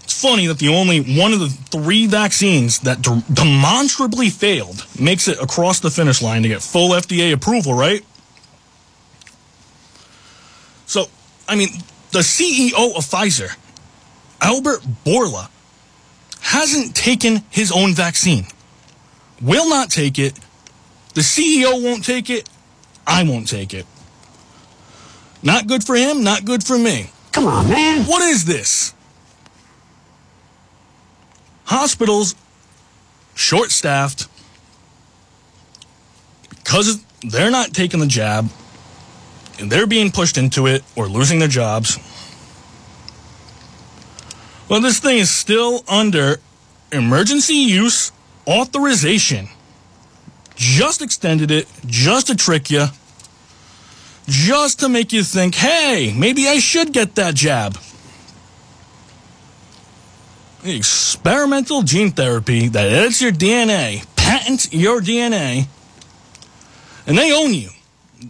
It's 0.05 0.21
funny 0.21 0.47
that 0.47 0.59
the 0.59 0.69
only 0.69 1.01
one 1.01 1.33
of 1.33 1.41
the 1.41 1.49
three 1.49 2.07
vaccines 2.07 2.81
that 2.81 3.03
de- 3.03 3.23
demonstrably 3.33 4.31
failed 4.31 4.87
makes 4.99 5.29
it 5.29 5.41
across 5.41 5.81
the 5.81 5.91
finish 5.91 6.23
line 6.23 6.43
to 6.43 6.49
get 6.49 6.63
full 6.63 6.91
FDA 6.91 7.33
approval, 7.33 7.75
right? 7.75 8.05
So, 10.87 11.07
I 11.47 11.55
mean, 11.57 11.69
the 12.13 12.21
CEO 12.21 12.97
of 12.97 13.05
Pfizer, 13.05 13.55
Albert 14.41 14.81
Bourla, 15.05 15.51
hasn't 16.41 16.95
taken 16.95 17.43
his 17.51 17.71
own 17.71 17.93
vaccine. 17.93 18.47
Will 19.43 19.69
not 19.69 19.91
take 19.91 20.19
it. 20.19 20.39
The 21.15 21.21
CEO 21.21 21.83
won't 21.83 22.05
take 22.05 22.31
it. 22.31 22.49
I 23.07 23.23
won't 23.25 23.49
take 23.49 23.75
it. 23.75 23.87
Not 25.43 25.67
good 25.67 25.85
for 25.85 25.95
him, 25.95 26.25
not 26.25 26.45
good 26.45 26.65
for 26.65 26.79
me. 26.79 27.11
Come 27.33 27.47
on, 27.47 27.69
man. 27.69 28.05
What 28.05 28.23
is 28.23 28.45
this? 28.45 28.95
Hospitals 31.65 32.35
short 33.35 33.71
staffed 33.71 34.27
because 36.49 37.05
they're 37.23 37.51
not 37.51 37.73
taking 37.73 38.01
the 38.01 38.07
jab 38.07 38.49
and 39.61 39.71
they're 39.71 39.87
being 39.87 40.11
pushed 40.11 40.39
into 40.39 40.67
it 40.67 40.83
or 40.97 41.07
losing 41.07 41.39
their 41.39 41.49
jobs. 41.49 41.99
Well, 44.69 44.81
this 44.81 44.99
thing 44.99 45.19
is 45.19 45.31
still 45.31 45.83
under 45.89 46.41
emergency 46.93 47.55
use 47.55 48.13
authorization. 48.47 49.49
Just 50.57 51.03
extended 51.03 51.51
it, 51.51 51.69
just 51.87 52.27
to 52.27 52.35
trick 52.35 52.71
you, 52.71 52.87
just 54.29 54.81
to 54.81 54.89
make 54.91 55.13
you 55.13 55.23
think, 55.23 55.55
hey, 55.55 56.13
maybe 56.15 56.47
I 56.47 56.59
should 56.59 56.93
get 56.93 57.15
that 57.15 57.35
jab. 57.35 57.79
Experimental 60.63 61.83
gene 61.83 62.11
therapy 62.11 62.69
that 62.69 62.87
edits 62.87 63.23
your 63.23 63.33
DNA, 63.33 64.05
patents 64.17 64.71
your 64.73 65.01
DNA, 65.01 65.67
and 67.07 67.17
they 67.17 67.33
own 67.33 67.55
you. 67.55 67.71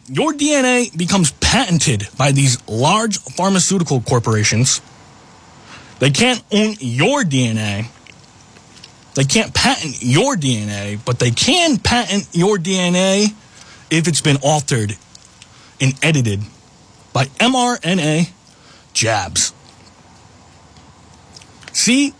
Your 0.08 0.32
DNA 0.34 0.96
becomes 0.96 1.32
patented 1.32 2.06
by 2.16 2.30
these 2.30 2.58
large 2.68 3.18
pharmaceutical 3.18 4.00
corporations. 4.00 4.80
They 5.98 6.11
can't 6.11 6.44
own 6.52 6.76
your 6.78 7.24
DNA. 7.24 7.87
They 9.14 9.24
can't 9.24 9.52
patent 9.52 10.00
your 10.00 10.37
DNA, 10.37 11.04
but 11.04 11.18
they 11.18 11.32
can 11.32 11.78
patent 11.78 12.28
your 12.32 12.56
DNA 12.56 13.34
if 13.90 14.06
it's 14.06 14.20
been 14.20 14.37
altered 14.44 14.96
and 15.81 15.95
edited 16.03 16.41
by 17.12 17.27
mRNA 17.27 18.31
jabs. 18.93 19.53
See, 21.73 22.12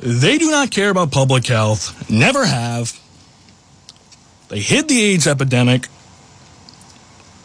they 0.00 0.38
do 0.38 0.50
not 0.50 0.70
care 0.70 0.90
about 0.90 1.10
public 1.10 1.46
health, 1.46 2.10
never 2.10 2.44
have. 2.44 2.98
They 4.48 4.60
hid 4.60 4.88
the 4.88 5.00
AIDS 5.00 5.26
epidemic, 5.26 5.88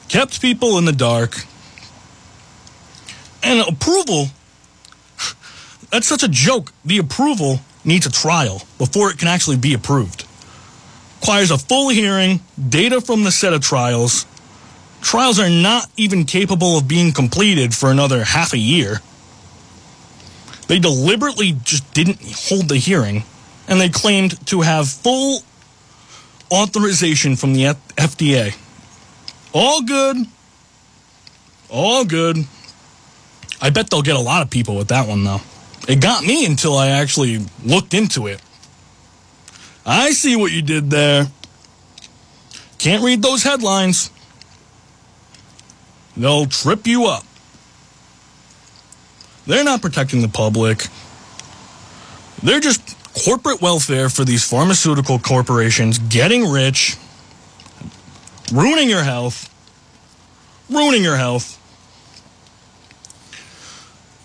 kept 0.07 0.41
people 0.41 0.77
in 0.77 0.85
the 0.85 0.91
dark, 0.91 1.45
and 3.43 3.59
approval 3.67 4.27
that's 5.93 6.07
such 6.07 6.23
a 6.23 6.27
joke. 6.27 6.73
The 6.83 6.97
approval 6.97 7.59
needs 7.85 8.07
a 8.07 8.11
trial 8.11 8.63
before 8.79 9.11
it 9.11 9.19
can 9.19 9.27
actually 9.27 9.57
be 9.57 9.75
approved. 9.75 10.25
Requires 11.21 11.51
a 11.51 11.57
full 11.59 11.89
hearing, 11.89 12.39
data 12.57 12.99
from 12.99 13.23
the 13.23 13.31
set 13.31 13.53
of 13.53 13.61
trials. 13.61 14.25
Trials 15.03 15.37
are 15.37 15.49
not 15.49 15.87
even 15.97 16.23
capable 16.23 16.77
of 16.77 16.87
being 16.87 17.11
completed 17.11 17.75
for 17.75 17.91
another 17.91 18.23
half 18.23 18.53
a 18.53 18.57
year. 18.57 19.01
They 20.67 20.79
deliberately 20.79 21.51
just 21.63 21.93
didn't 21.93 22.19
hold 22.23 22.69
the 22.69 22.77
hearing, 22.77 23.23
and 23.67 23.79
they 23.79 23.89
claimed 23.89 24.47
to 24.47 24.61
have 24.61 24.87
full 24.87 25.41
authorization 26.51 27.35
from 27.35 27.53
the 27.53 27.65
FDA. 27.97 28.55
All 29.53 29.83
good. 29.83 30.17
All 31.69 32.05
good. 32.05 32.37
I 33.61 33.69
bet 33.69 33.89
they'll 33.89 34.01
get 34.01 34.15
a 34.15 34.19
lot 34.19 34.41
of 34.41 34.49
people 34.49 34.77
with 34.77 34.87
that 34.87 35.07
one, 35.07 35.25
though. 35.25 35.41
It 35.87 36.01
got 36.01 36.23
me 36.23 36.45
until 36.45 36.77
I 36.77 36.87
actually 36.87 37.45
looked 37.63 37.93
into 37.93 38.27
it. 38.27 38.41
I 39.85 40.11
see 40.11 40.37
what 40.37 40.53
you 40.53 40.61
did 40.61 40.89
there. 40.89 41.27
Can't 42.77 43.03
read 43.03 43.21
those 43.21 43.43
headlines. 43.43 44.09
They'll 46.15 46.45
trip 46.45 46.85
you 46.85 47.05
up. 47.05 47.23
They're 49.45 49.63
not 49.63 49.81
protecting 49.81 50.21
the 50.21 50.27
public. 50.27 50.87
They're 52.41 52.59
just 52.59 52.97
corporate 53.25 53.61
welfare 53.61 54.09
for 54.09 54.23
these 54.23 54.47
pharmaceutical 54.47 55.19
corporations 55.19 55.97
getting 55.99 56.49
rich, 56.49 56.97
ruining 58.51 58.89
your 58.89 59.03
health, 59.03 59.49
ruining 60.69 61.03
your 61.03 61.17
health. 61.17 61.59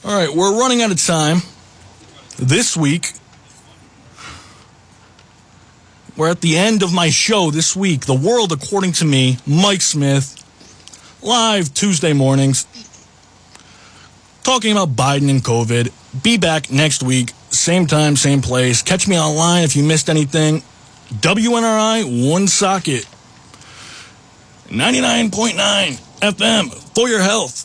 All 0.05 0.17
right, 0.17 0.35
we're 0.35 0.59
running 0.59 0.83
out 0.83 0.91
of 0.91 1.03
time. 1.03 1.39
This 2.39 2.77
week, 2.77 3.13
we're 6.17 6.31
at 6.31 6.41
the 6.41 6.57
end 6.57 6.83
of 6.83 6.93
my 6.93 7.11
show 7.11 7.51
this 7.51 7.77
week, 7.77 8.07
The 8.07 8.15
World 8.15 8.53
According 8.53 8.93
to 8.93 9.05
Me, 9.05 9.39
Mike 9.47 9.83
Smith, 9.83 10.38
live 11.23 11.75
Tuesday 11.75 12.13
mornings, 12.13 12.67
talking 14.43 14.73
about 14.73 14.91
Biden 14.91 15.31
and 15.31 15.43
COVID. 15.43 15.93
Be 16.23 16.39
back 16.39 16.71
next 16.71 17.03
week, 17.03 17.33
same 17.51 17.87
time, 17.87 18.17
same 18.17 18.41
place. 18.41 18.83
Catch 18.83 19.09
me 19.09 19.19
online 19.19 19.65
if 19.65 19.77
you 19.77 19.83
missed 19.83 20.09
anything. 20.09 20.63
WNRI, 21.11 22.05
Woonsocket, 22.05 23.07
99.9 24.69 26.21
FM 26.21 26.95
for 26.95 27.09
your 27.09 27.23
health. 27.23 27.65